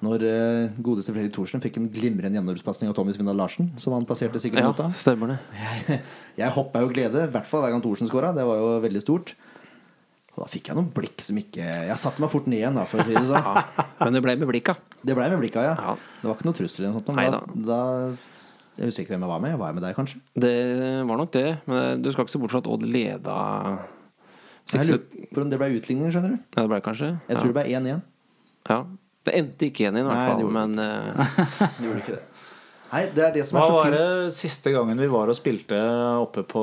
[0.00, 4.06] Når uh, godeste Fredrik Thorsen fikk en glimrende gjennombrudspasning av Tommy Svindal Larsen, som han
[4.08, 4.88] plasserte sikkert Ja, mot da.
[4.96, 5.34] stemmer.
[6.40, 8.32] Jeg hoppa jo glede, i hvert fall hver gang Thorsen skåra.
[8.32, 9.34] Det var jo veldig stort.
[10.40, 12.86] Og da fikk jeg noen blikk som ikke Jeg satte meg fort ned igjen, da,
[12.88, 13.58] for å si det sånn.
[14.00, 14.74] Men det ble med blikka.
[15.04, 15.74] Det ble med blikka, ja.
[15.76, 15.92] Ja.
[16.16, 17.18] Det var ikke noe trussel eller noe sånt.
[17.18, 17.40] Men da.
[17.68, 17.80] da,
[18.78, 19.58] Jeg husker ikke hvem jeg var med.
[19.60, 20.22] Var jeg med deg, kanskje?
[20.46, 20.54] Det
[21.10, 21.44] var nok det.
[21.68, 23.36] Men du skal ikke se bort fra at Odd leda
[24.72, 26.40] Jeg lurer på om det ble utligning, skjønner du.
[26.56, 27.12] Ja, det ble kanskje?
[27.28, 28.02] Jeg tror det ble 1-1.
[28.72, 28.80] Ja.
[29.28, 31.36] Det endte ikke igjen i hvert fall, men uh...
[31.76, 32.22] Det gjorde ikke det.
[32.90, 33.94] Nei, det er det som Hva er så fint.
[33.94, 35.78] Hva var det siste gangen vi var og spilte
[36.18, 36.62] oppe på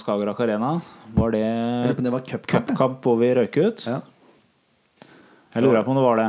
[0.00, 0.72] Skagerrak Arena?
[1.14, 1.44] Var det
[2.02, 2.72] det var cupkamp.
[2.74, 2.96] jeg.
[3.04, 3.86] hvor vi røyk ut?
[3.86, 4.00] Ja.
[5.54, 6.28] Jeg lurer på om det var det.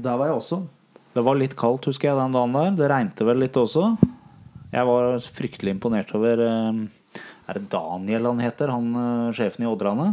[0.00, 0.62] Der var jeg også.
[1.16, 2.72] Det var litt kaldt, husker jeg, den dagen der.
[2.76, 3.94] Det regnet vel litt også.
[4.72, 6.80] Jeg var fryktelig imponert over eh,
[7.46, 10.10] Er det Daniel han heter, han eh, sjefen i Oddrane?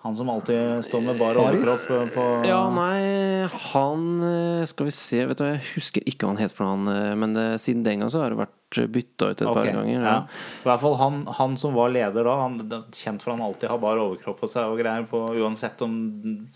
[0.00, 4.94] Han som alltid står med bar overkropp eh, på Ja, nei, han eh, Skal vi
[4.96, 7.84] se, vet du, jeg husker ikke hva han het for han, eh, men det, siden
[7.84, 8.56] den gang så har det vært
[8.94, 9.98] bytta ut et par ganger.
[9.98, 10.00] Ja.
[10.06, 10.40] Ja.
[10.62, 12.56] I hvert fall han, han som var leder da, han,
[12.94, 15.04] kjent for han alltid har bar overkropp på seg og greier.
[15.10, 15.94] På, uansett om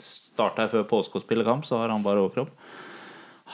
[0.00, 2.54] starta før påske og spiller kamp, så har han bar overkropp.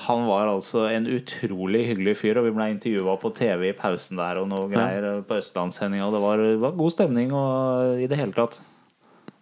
[0.07, 4.20] Han var altså en utrolig hyggelig fyr, og vi ble intervjua på TV i pausen
[4.20, 5.22] der og noe greier ja.
[5.26, 8.61] på Østlandssendinga, og det var, var god stemning og i det hele tatt.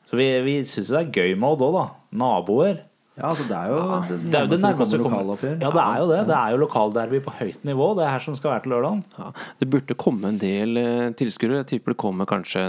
[0.08, 1.86] Så vi, vi syns det er gøy med Odd òg, da.
[2.22, 2.78] Naboer.
[3.18, 5.54] Ja, altså det er jo det Det er jo det nærmeste lokaloppgjør.
[5.58, 6.18] Ja, det er jo det.
[6.28, 7.88] Det er jo lokalderby på høyt nivå.
[7.98, 9.00] Det er her som skal være til lørdag.
[9.18, 9.30] Ja.
[9.58, 11.58] Det burde komme en del eh, tilskuere.
[11.60, 12.62] Jeg tipper det kommer kanskje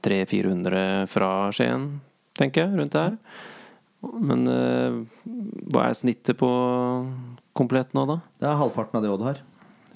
[0.00, 1.84] 300-400 fra Skien,
[2.40, 3.18] tenker jeg, rundt der.
[4.30, 4.96] Men eh,
[5.74, 6.48] hva er snittet på
[7.60, 8.16] komplett nå, da?
[8.40, 9.42] Det er halvparten av det Odd har.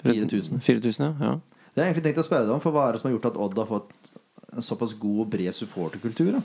[0.05, 0.61] 4000.
[0.61, 1.31] 4000, ja.
[1.31, 1.63] ja.
[1.73, 3.17] Det har jeg egentlig tenkt å spørre deg om, for hva er det som har
[3.17, 4.13] gjort at Odd har fått
[4.53, 6.37] en såpass god og bred supporterkultur?
[6.37, 6.43] da?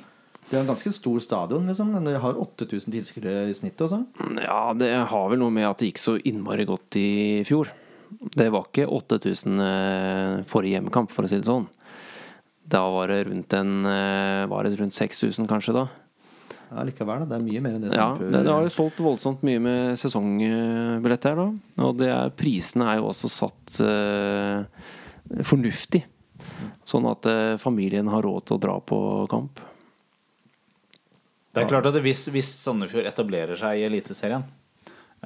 [0.51, 4.01] Det er en ganske stor stadion, liksom, men det har 8000 tilskuere i snitt også.
[4.42, 7.11] Ja, det har vel noe med at det gikk så innmari godt i
[7.46, 7.70] fjor.
[8.34, 11.68] Det var ikke 8000 eh, forrige hjemmekamp, for å si det sånn.
[12.70, 15.86] Da var det rundt en eh, Var det rundt 6000 kanskje, da?
[16.70, 17.30] Ja, likevel, da.
[17.30, 18.34] Det er mye mer enn det som Ja, før.
[18.34, 21.48] det, det har jo solgt voldsomt mye med sesongbilletter, da.
[21.86, 24.66] Og det er, prisene er jo også satt uh,
[25.46, 26.05] fornuftig.
[26.86, 29.62] Sånn at uh, familien har råd til å dra på kamp.
[31.51, 34.44] Det er klart at hvis, hvis Sandefjord etablerer seg i Eliteserien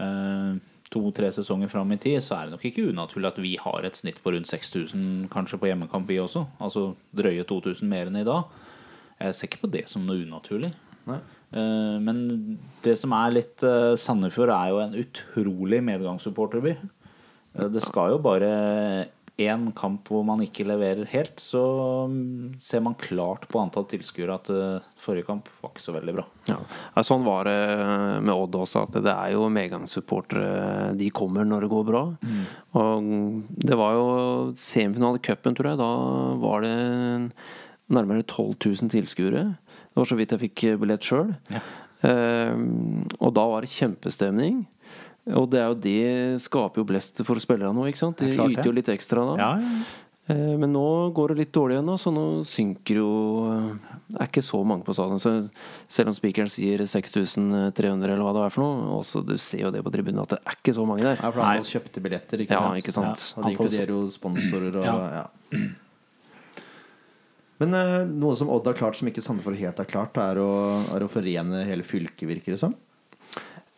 [0.01, 0.55] eh,
[0.95, 3.99] to-tre sesonger fram i tid, så er det nok ikke unaturlig at vi har et
[3.99, 6.47] snitt på rundt 6000 kanskje på hjemmekamp, vi også.
[6.63, 8.49] Altså drøye 2000 mer enn i dag.
[9.21, 10.73] Jeg ser ikke på det som noe unaturlig.
[11.09, 11.21] Nei.
[11.55, 12.19] Eh, men
[12.85, 16.75] det som er litt eh, Sandefjord er jo en utrolig medgangssupporterby.
[17.55, 18.51] Eh, det skal jo bare
[19.41, 21.61] én kamp hvor man ikke leverer helt, så
[22.11, 26.15] mm, ser man klart på antall tilskuere at eh, forrige kamp var ikke så veldig
[26.15, 26.25] bra.
[26.47, 26.59] Ja.
[27.03, 27.57] Sånn var det
[28.23, 30.93] med Odd også, at det er jo medgangssupportere.
[30.99, 32.05] De kommer når det går bra.
[32.79, 33.11] Og
[33.65, 34.07] det var jo
[34.59, 35.81] semifinale i cupen, tror jeg.
[35.83, 35.91] Da
[36.45, 36.77] var det
[37.95, 39.45] nærmere 12 000 tilskuere.
[39.51, 41.35] Det var så vidt jeg fikk billett sjøl.
[41.51, 41.65] Ja.
[43.19, 44.65] og da var det kjempestemning.
[45.33, 48.19] Og det er jo det skaper jo blest for spillerne nå, ikke sant?
[48.21, 49.37] De Det er klart yter jo litt ekstra da.
[49.41, 49.85] Ja, ja.
[50.27, 53.09] Eh, Men nå går det litt dårlig igjen, så nå synker jo
[54.09, 55.21] Det er ikke så mange på stadion.
[55.21, 55.51] Så
[55.89, 59.71] selv om spikeren sier 6300, eller hva det er for noe, også, du ser jo
[59.75, 61.17] det på tribunen at det er ikke så mange der.
[61.21, 62.81] Ja, for antall kjøpte billetter, ikke Ja, sant?
[62.85, 63.25] ikke sant.
[63.37, 65.25] Og det inkluderer jo sponsorer og Ja.
[65.25, 65.27] ja.
[67.63, 70.49] Men eh, noe som Odd har klart som ikke Sandefjord helt har klart, er å,
[70.97, 72.75] er å forene hele fylket, virker det som.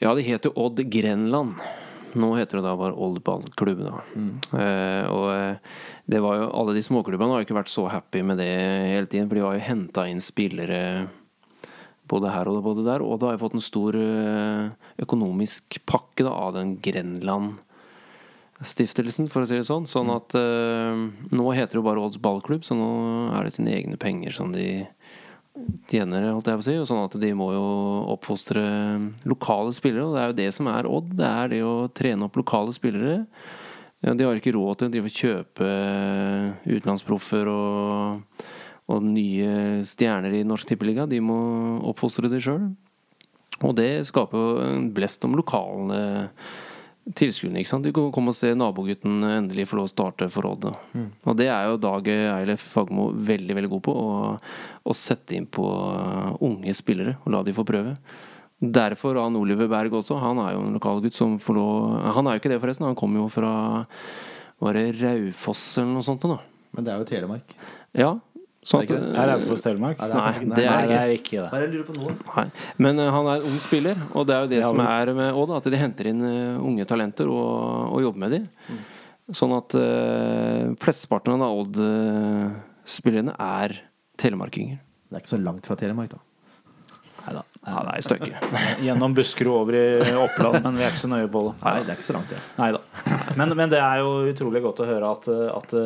[0.03, 1.61] Ja, det het jo Odd Grenland.
[2.17, 4.01] Nå heter det da bare Old Ballklubb, da.
[4.57, 5.77] Eh, og eh,
[6.09, 9.09] det var jo Alle de småklubbene har jo ikke vært så happy med det hele
[9.09, 10.81] tiden, for de har jo henta inn spillere
[12.09, 13.05] både her og både der.
[13.05, 14.69] Og da har jeg fått en stor eh,
[15.05, 17.57] økonomisk pakke da, av den Grenland
[18.65, 19.89] stiftelsen, for å si det sånn.
[19.89, 21.05] Sånn at eh,
[21.37, 22.91] nå heter det jo bare Odds ballklubb, så nå
[23.37, 24.87] er det sine egne penger som de
[25.91, 26.75] tjener, holdt jeg på å si.
[26.81, 27.67] Og sånn at de må jo
[28.15, 28.65] oppfostre
[29.29, 31.15] lokale spillere, og det er jo det som er Odd.
[31.19, 33.23] Det er det å trene opp lokale spillere.
[34.07, 35.69] De har ikke råd til å drive og kjøpe
[36.69, 38.43] utenlandsproffer og,
[38.93, 41.09] og nye stjerner i Norsk Tippeliga.
[41.11, 41.39] De må
[41.91, 42.69] oppfostre de sjøl.
[43.65, 46.01] Og det skaper jo en blest om lokale
[47.15, 47.61] tilskuerne.
[47.61, 47.87] ikke sant?
[47.87, 50.73] De kan komme og se nabogutten endelig få lov å starte forrådet.
[50.97, 51.11] Mm.
[51.23, 53.95] Og det er jo Dag Eilef Fagmo veldig veldig god på.
[53.95, 54.33] Å,
[54.83, 57.95] å sette inn på uh, unge spillere og la de få prøve.
[58.57, 60.19] Derfor han Oliver Berg også.
[60.19, 62.89] Han er jo en lokalgutt som får lov Han er jo ikke det, forresten.
[62.89, 63.53] Han kommer jo fra
[64.65, 66.25] Var det Raufoss eller noe sånt?
[66.25, 66.41] da
[66.73, 67.53] Men det er jo Telemark.
[67.97, 68.17] Ja.
[68.67, 70.01] Sånn at, Er Raufoss Telemark?
[70.01, 72.47] Nei, Nei, det er det er ikke det.
[72.83, 75.39] Men eh, han er ung spiller, og det er jo det Ja, som er med
[75.39, 75.53] Odd.
[75.61, 78.49] At de henter inn eh, unge talenter og, og jobber med dem.
[79.35, 83.75] Sånn at uh, flesteparten av Odd-spillerne er
[84.23, 84.79] telemarkinger.
[85.07, 86.23] Det er ikke så langt fra Telemark, da.
[87.25, 87.43] Neida.
[87.67, 88.53] Ja, det er stykke.
[88.87, 91.57] Gjennom Buskerud over i Oppland, men vi er ikke så nøye på det.
[91.65, 92.43] Nei, det er ikke så langt, ja.
[92.61, 92.83] Neida.
[93.39, 95.77] Men, men det er jo utrolig godt å høre at, at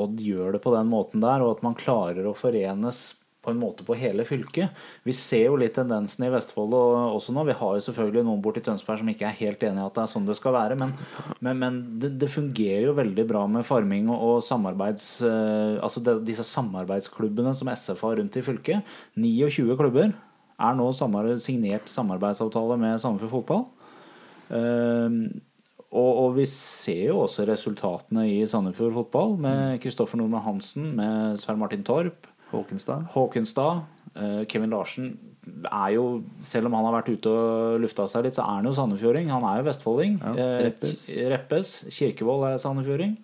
[0.00, 3.12] Odd gjør det på den måten der, og at man klarer å forenes
[3.44, 4.72] på en måte på hele fylket.
[5.04, 7.44] Vi ser jo litt tendensen i Vestfold og også nå.
[7.44, 10.04] Vi har jo selvfølgelig noen borti Tønsberg som ikke er helt enig i at det
[10.04, 10.94] er sånn det skal være, men,
[11.44, 15.08] men, men det, det fungerer jo veldig bra med farming og, og samarbeids...
[15.28, 18.94] eh, altså det, disse samarbeidsklubbene som SF har rundt i fylket.
[19.20, 20.14] 29 klubber
[20.54, 23.66] er nå samar signert samarbeidsavtale med Sandefjord Fotball.
[24.54, 25.18] Ehm,
[25.94, 31.38] og, og vi ser jo også resultatene i Sandefjord fotball med Kristoffer Nordmann Hansen, med
[31.42, 33.06] Svein Martin Torp, Håkenstad.
[33.14, 33.82] Håkenstad.
[34.16, 35.12] eh, Kevin Larsen
[35.66, 36.04] er jo,
[36.46, 39.28] selv om han har vært ute og lufta seg litt, så er han jo sandefjording.
[39.32, 40.14] Han er jo vestfolding.
[40.22, 41.02] Ja, Eh, Reppes.
[41.34, 41.72] Reppes.
[41.92, 43.16] Kirkevold er sandefjording.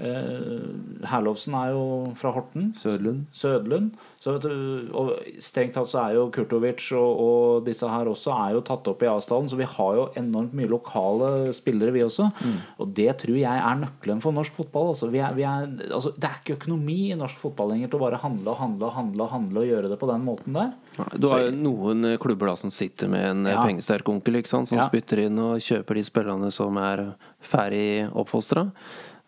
[0.00, 1.82] Eh, Herlovsen er jo
[2.16, 2.70] fra Horten.
[2.76, 3.26] Sødlund.
[3.36, 3.90] Sødlund.
[4.20, 4.34] Så
[4.96, 8.88] og strengt tatt så er jo Kurtovic og, og disse her også er jo tatt
[8.90, 12.26] opp i avstanden, så vi har jo enormt mye lokale spillere, vi også.
[12.80, 14.90] Og det tror jeg er nøkkelen for norsk fotball.
[14.92, 18.00] Altså, vi er, vi er, altså, det er ikke økonomi i norsk fotball lenger til
[18.00, 20.56] å bare handle og handle og handle og handle og gjøre det på den måten
[20.60, 20.72] der.
[21.16, 23.62] Du har jo noen klubber da som sitter med en eh, Ja.
[23.64, 24.68] pengesterk onkel ikke sant?
[24.68, 24.88] som Ja.
[24.88, 27.06] spytter inn og kjøper de spillerne som er
[27.40, 28.68] ferdig oppfostra.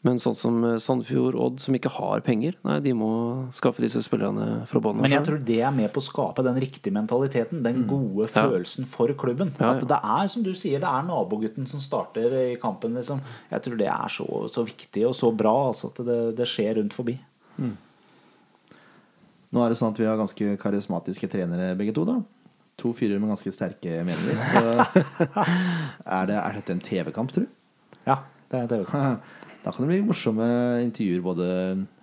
[0.02, 3.10] Men sånn som eh, Sandefjord Odd, som ikke har penger, nei, de må
[3.54, 6.58] skaffe disse spillerne fra bånn Men jeg tror det er med på å skape den
[6.62, 7.62] riktige mentaliteten.
[7.62, 8.32] Den gode mm.
[8.34, 9.54] følelsen for klubben.
[9.60, 9.76] Ja, ja.
[9.76, 12.98] At det er som du sier, det er nabogutten som starter i kampen.
[12.98, 13.22] Liksom.
[13.52, 16.80] Jeg tror det er så, så viktig og så bra altså, at det, det skjer
[16.80, 17.14] rundt forbi.
[19.52, 22.18] Nå er det sånn at vi har ganske karismatiske trenere begge to, da.
[22.80, 24.42] To fyrer med ganske sterke meninger.
[24.50, 24.62] Så
[26.18, 27.54] er, det, er dette en TV-kamp, tror du?
[28.08, 28.18] Ja,
[28.50, 28.84] det er en TV.
[29.62, 30.46] Da kan det bli morsomme
[30.82, 31.48] intervjuer både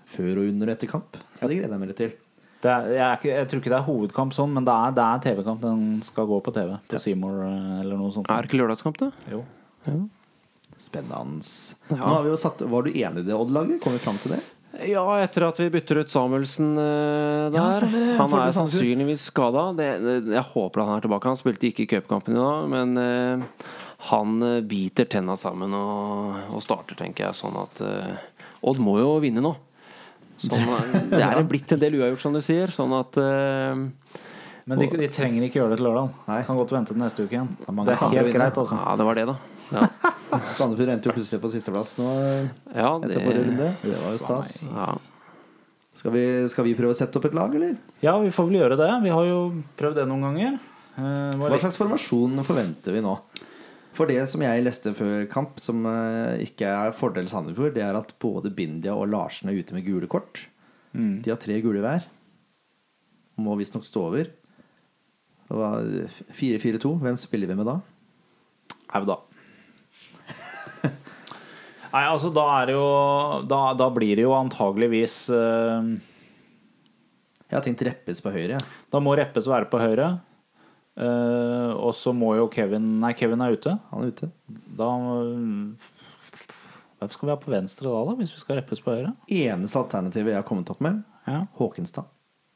[0.10, 1.20] før og under og etter kamp.
[1.36, 2.14] Så det gleder jeg meg litt til.
[2.60, 4.96] Det er, jeg, er ikke, jeg tror ikke det er hovedkamp sånn, men det er,
[5.00, 5.62] er TV-kamp.
[5.64, 6.74] Den skal gå på TV.
[6.92, 7.52] På Seymour ja.
[7.80, 8.28] eller noe sånt.
[8.28, 9.12] Er det ikke lørdagskamp, det?
[9.32, 9.44] Jo.
[10.80, 11.44] Spennende.
[11.92, 12.00] Ja.
[12.00, 13.80] Nå har vi jo satt, var du enig i det, Odd-laget?
[13.84, 14.42] Kom vi fram til det?
[14.86, 17.58] Ja, etter at vi bytter ut Samuelsen uh, der.
[17.58, 18.16] Ja.
[18.20, 19.72] Han er sannsynligvis skada.
[19.80, 21.32] Jeg håper han er tilbake.
[21.32, 23.48] Han spilte ikke i cupkampen i dag, men eh,
[24.00, 27.36] han eh, biter tenna sammen og, og starter, tenker jeg.
[27.36, 28.16] Sånn at uh,
[28.70, 29.52] Odd må jo vinne nå.
[30.40, 32.72] Sånn, eh, det er blitt en del uavgjort, som du sier.
[32.72, 33.76] Sånn at uh,
[34.70, 36.16] Men de, de trenger ikke gjøre det til lørdag.
[36.48, 37.52] Kan godt vente til neste uke igjen.
[37.60, 38.80] Det er, det er helt greit, altså.
[38.80, 39.38] Ja, det var det, da.
[39.70, 39.86] Ja,
[40.58, 42.08] Sandefjord endte jo plutselig på sisteplass nå
[42.74, 43.68] ja etter forrige det, runde.
[43.84, 44.56] Det var jo stas.
[44.66, 44.90] ja.
[46.00, 47.74] Skal vi, skal vi prøve å sette opp et lag, eller?
[48.00, 48.88] Ja, vi får vel gjøre det.
[49.04, 49.40] Vi har jo
[49.76, 50.54] prøvd det noen ganger.
[50.96, 53.18] Eh, Hva slags formasjon forventer vi nå?
[54.00, 57.98] For det som jeg leste før kamp, som eh, ikke er fordel Sandefjord, det er
[58.00, 60.46] at både Bindia og Larsen er ute med gule kort.
[60.96, 61.20] Mm.
[61.26, 62.06] De har tre gule hver.
[63.44, 64.30] Må visstnok stå over.
[65.52, 66.94] 4-4-2.
[67.02, 67.76] Hvem spiller vi med da?
[68.96, 69.18] Auda.
[71.92, 72.88] Nei, altså da er det jo
[73.50, 75.86] Da, da blir det jo antageligvis uh,
[77.50, 78.62] Jeg har tenkt Reppes på høyre.
[78.94, 80.14] Da må Reppes være på høyre.
[81.00, 83.78] Eh, og så må jo Kevin Nei, Kevin er ute.
[83.94, 84.28] Han er ute.
[84.76, 84.90] Da
[87.00, 89.14] Hvem skal vi ha på venstre da, da hvis vi skal Reppes på høyre?
[89.32, 92.10] Eneste alternativet jeg har kommet opp med, Ja, Håkenstad.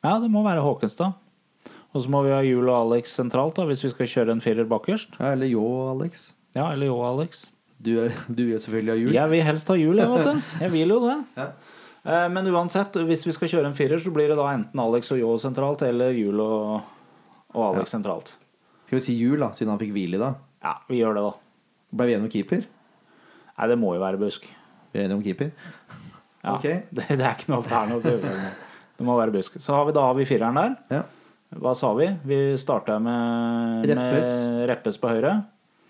[0.03, 1.13] ja det må være Håkenstad.
[1.93, 4.41] Og så må vi ha Jul og Alex sentralt da hvis vi skal kjøre en
[4.43, 5.15] firer bakerst.
[5.21, 5.63] Ja, eller Yo,
[5.93, 6.31] Alex.
[6.57, 7.45] Ja, eller Jo og Alex.
[7.79, 7.93] Du
[8.27, 9.13] du er selvfølgelig ha jul.
[9.13, 10.41] Jeg vil helst ha jul, jeg, vet du.
[10.65, 11.17] Jeg vil jo det.
[11.37, 11.47] Ja.
[12.03, 15.11] Uh, Men uansett, hvis vi skal kjøre en firer, så blir det da enten Alex
[15.15, 16.81] og Jo sentralt eller Jul og,
[17.53, 18.35] og Alex sentralt.
[18.85, 20.41] Skal vi si jul, da, siden han fikk hvile i dag?
[20.63, 21.33] Ja, vi gjør det, da.
[21.93, 22.67] Ble vi enige om keeper?
[23.53, 24.45] Nei, det må jo være Busk.
[24.93, 25.51] Vi er enige om keeper.
[26.43, 26.83] Ja, okay.
[26.95, 28.23] det, det er ikke noe alternativ.
[28.97, 29.57] Det må være Busk.
[29.61, 30.77] Så har vi da har vi fireren der.
[30.93, 31.03] Ja.
[31.61, 32.07] Hva sa vi?
[32.25, 34.29] Vi starta med Reppes.
[34.53, 35.35] med Reppes på høyre.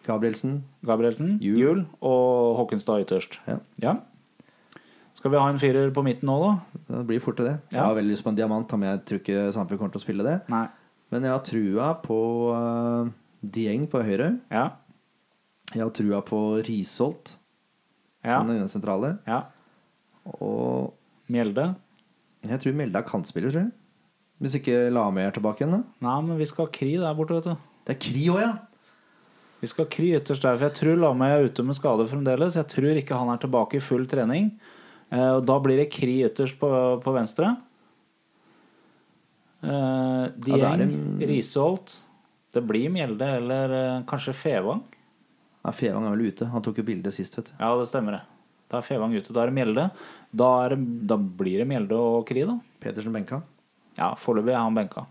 [0.03, 0.57] Gabrielsen.
[0.83, 1.37] Gabrielsen.
[1.41, 1.59] Jul.
[1.61, 1.85] Jul.
[2.03, 3.39] og Håkenstad ytterst.
[3.47, 3.57] Ja.
[3.79, 3.95] Ja.
[5.15, 6.81] Skal vi ha en firer på midten nå, da?
[6.89, 7.57] Det blir fort til det.
[7.71, 10.03] Jeg har veldig lyst på en diamant, men jeg tror ikke Sandefjord kommer til å
[10.03, 10.39] spille det.
[10.51, 10.65] Nei.
[11.13, 12.17] Men jeg har trua på
[12.49, 13.11] uh,
[13.43, 14.31] Dieng på høyre.
[14.49, 14.65] Ja.
[15.73, 17.35] Jeg har trua på Risholt
[18.23, 18.39] Ja.
[18.39, 19.17] som den sentrale.
[19.27, 19.43] ja.
[20.39, 20.93] Og
[21.27, 21.73] Mjelde.
[22.47, 23.71] jeg tror Mjelde er kantspiller, tror jeg.
[24.43, 25.81] Hvis ikke Lame er tilbake igjen, da.
[26.03, 27.57] Nei, men vi skal ha Kri der borte, vet du.
[27.87, 28.53] Det er Kri òg, ja.
[29.61, 32.55] Vi skal ha Kry ytterst der, for jeg tror Lame er ute med skade fremdeles.
[32.59, 34.49] Jeg tror ikke han er tilbake i full trening.
[35.11, 36.71] Eh, og da blir det Kri ytterst på,
[37.03, 37.53] på venstre.
[39.63, 41.95] Eh, Dieng, Ja, det en- Risholt.
[42.53, 44.83] Det blir Mjelde eller uh, kanskje Fevang.
[45.65, 46.45] ja Fevang er vel ute.
[46.51, 47.53] Han tok jo bilde sist, vet du.
[47.59, 48.21] Ja, det stemmer det.
[48.69, 49.33] Da er Fevang ute.
[49.33, 49.87] Da er det Mjelde.
[50.35, 52.59] Da, er det, da blir det Mjelde og Kri, da.
[52.83, 53.41] Petersen benka.
[53.97, 55.05] Ja, foreløpig er han benka.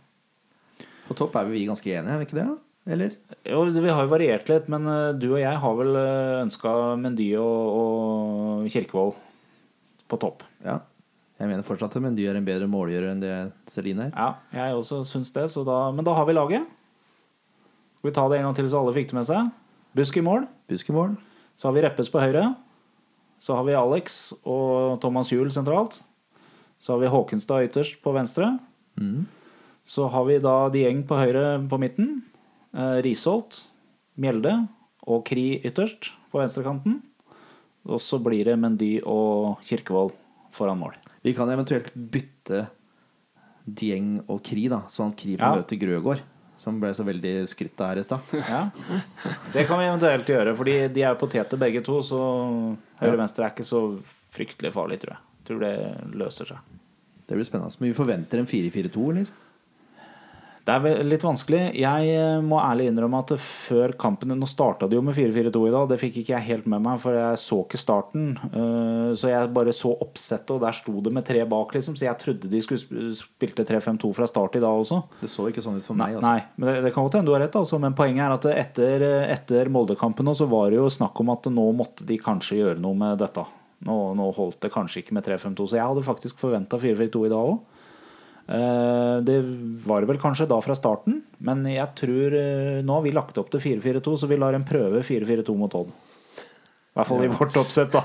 [1.09, 2.47] På topp er vi ganske enige, er vi ikke det?
[2.95, 3.13] Eller?
[3.47, 5.99] Jo, vi har jo variert litt, men eh, du og jeg har vel
[6.45, 9.15] ønska Mendy og, og Kirkevold
[10.11, 10.43] på topp.
[10.67, 10.79] Ja.
[11.43, 13.35] Jeg mener fortsatt at Mendy er en bedre målgjører enn det
[13.67, 14.13] Celine er.
[14.15, 15.49] Ja, jeg også syns det.
[15.51, 16.69] Så da, men da har vi laget.
[17.99, 19.49] Skal vi ta det en gang til så alle fikk det med seg?
[19.99, 20.47] Busk i mål.
[20.71, 21.17] Busk i mål.
[21.59, 22.45] Så har vi Reppes på høyre.
[23.43, 25.99] Så har vi Alex og Thomas Juel sentralt.
[26.79, 28.55] Så har vi Håkenstad ytterst på venstre.
[29.03, 29.27] Mm.
[29.83, 32.21] Så har vi da Dieng på høyre på midten.
[32.71, 33.65] Eh, Risholt,
[34.15, 34.61] Mjelde
[35.11, 37.01] og Kri ytterst på venstrekanten.
[37.91, 40.15] Og så blir det Mendy og Kirkevold
[40.55, 41.02] foran mål.
[41.23, 42.65] Vi kan eventuelt bytte
[43.63, 45.55] Dieng og Kri, da, sånn at Kri får Ja.
[45.61, 46.23] møte Grøgaard.
[46.59, 48.21] Som ble så veldig skrytt av her i stad.
[48.39, 48.71] Ja.
[49.53, 51.97] Det kan vi eventuelt gjøre, fordi de er poteter begge to.
[52.07, 52.19] Så
[53.01, 53.81] høyre-venstre er ikke så
[54.31, 55.19] fryktelig farlig, tror jeg.
[55.49, 55.73] Tror det
[56.15, 56.59] løser seg.
[57.27, 57.75] Det blir spennende.
[57.81, 59.27] Men vi forventer en 4-4-2, eller?
[60.63, 61.61] Det er litt vanskelig.
[61.75, 65.73] Jeg eh, må ærlig innrømme at før kampen Nå starta de jo med 4-4-2 i
[65.75, 65.89] dag.
[65.91, 68.29] Det fikk ikke jeg helt med meg, for jeg så ikke starten.
[68.47, 71.97] Eh, Så jeg bare så oppsettet, og der sto det med tre bak, liksom.
[71.99, 75.01] Så jeg trodde de skulle spilte 3-5-2 fra start i dag også.
[75.21, 76.15] Det så ikke sånn ut for meg.
[76.17, 76.29] Altså.
[76.31, 77.81] Nei, men det, det kan godt hende du har rett, altså.
[77.83, 81.51] Men poenget er at etter, etter Molde-kampen nå, så var det jo snakk om at
[81.51, 83.45] nå måtte de kanskje gjøre noe med dette.
[83.83, 87.33] Nå, nå holdt det kanskje ikke med 3-5-2, så jeg hadde faktisk forventa 4-4-2 i
[87.35, 87.72] dag òg.
[88.47, 89.37] Det
[89.87, 93.39] var det vel kanskje da fra starten, men jeg tror eh, nå har vi lagt
[93.39, 95.93] opp til 4-4-2, så vi lar en prøve 4-4-2 mot Odd.
[96.93, 98.03] I hvert fall i vårt oppsett, da.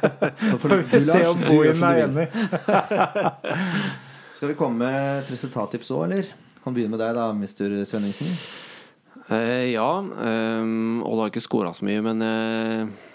[0.48, 2.24] Så Får vi se om Bohin er enig.
[4.38, 6.30] Skal vi komme med et resultattips òg, eller?
[6.64, 8.30] Kan begynne med deg, da, mister Svenningsen.
[9.28, 9.90] Eh, ja.
[10.00, 13.09] Um, Odd har ikke skåra så mye, men eh,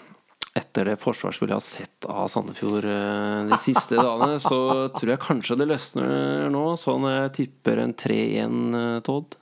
[0.56, 4.58] etter det forsvarsspillet jeg har sett av Sandefjord eh, de siste dagene, så
[4.96, 6.64] tror jeg kanskje det løsner nå.
[6.80, 8.56] Sånn jeg tipper en 3-1
[9.04, 9.04] Todd.
[9.04, 9.40] til Odd.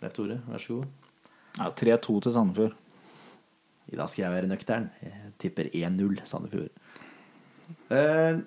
[0.00, 1.10] Leif Tore, vær så god.
[1.58, 2.78] Ja, 3-2 til Sandefjord.
[3.90, 4.86] I dag skal jeg være nøktern.
[5.02, 6.70] Jeg tipper 1-0 Sandefjord.
[7.94, 8.40] Eh,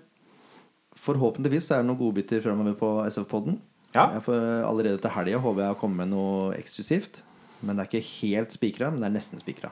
[1.03, 3.59] forhåpentligvis er det noen godbiter fremover på SF-podden.
[3.93, 4.07] Ja.
[4.15, 7.21] Jeg får, allerede til helga håper jeg å komme med noe eksklusivt.
[7.63, 9.71] Men det er ikke helt spikra, men det er nesten spikra.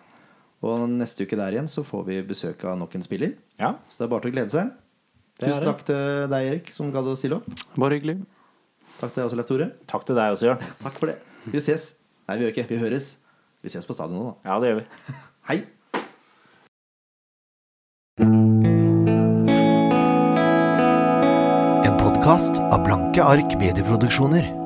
[0.61, 3.33] Og neste uke der igjen så får vi besøk av nok en spiller.
[3.57, 3.73] Ja.
[3.89, 4.75] Så det er bare til å glede seg.
[5.41, 7.47] Tusen takk til deg, Erik, som gadd å stille opp.
[7.73, 8.19] Bare hyggelig.
[8.99, 9.69] Takk til deg også, Leif Tore.
[9.89, 10.61] Takk til deg også, Jørn.
[10.83, 11.17] Takk for det.
[11.49, 11.87] Vi ses.
[12.29, 12.67] Nei, vi gjør ikke.
[12.69, 13.11] Vi høres.
[13.65, 14.51] Vi ses på stadion nå, da.
[14.51, 14.87] Ja, det gjør vi.
[15.49, 15.59] Hei!
[21.81, 24.60] En podkast av Blanke ark medieproduksjoner.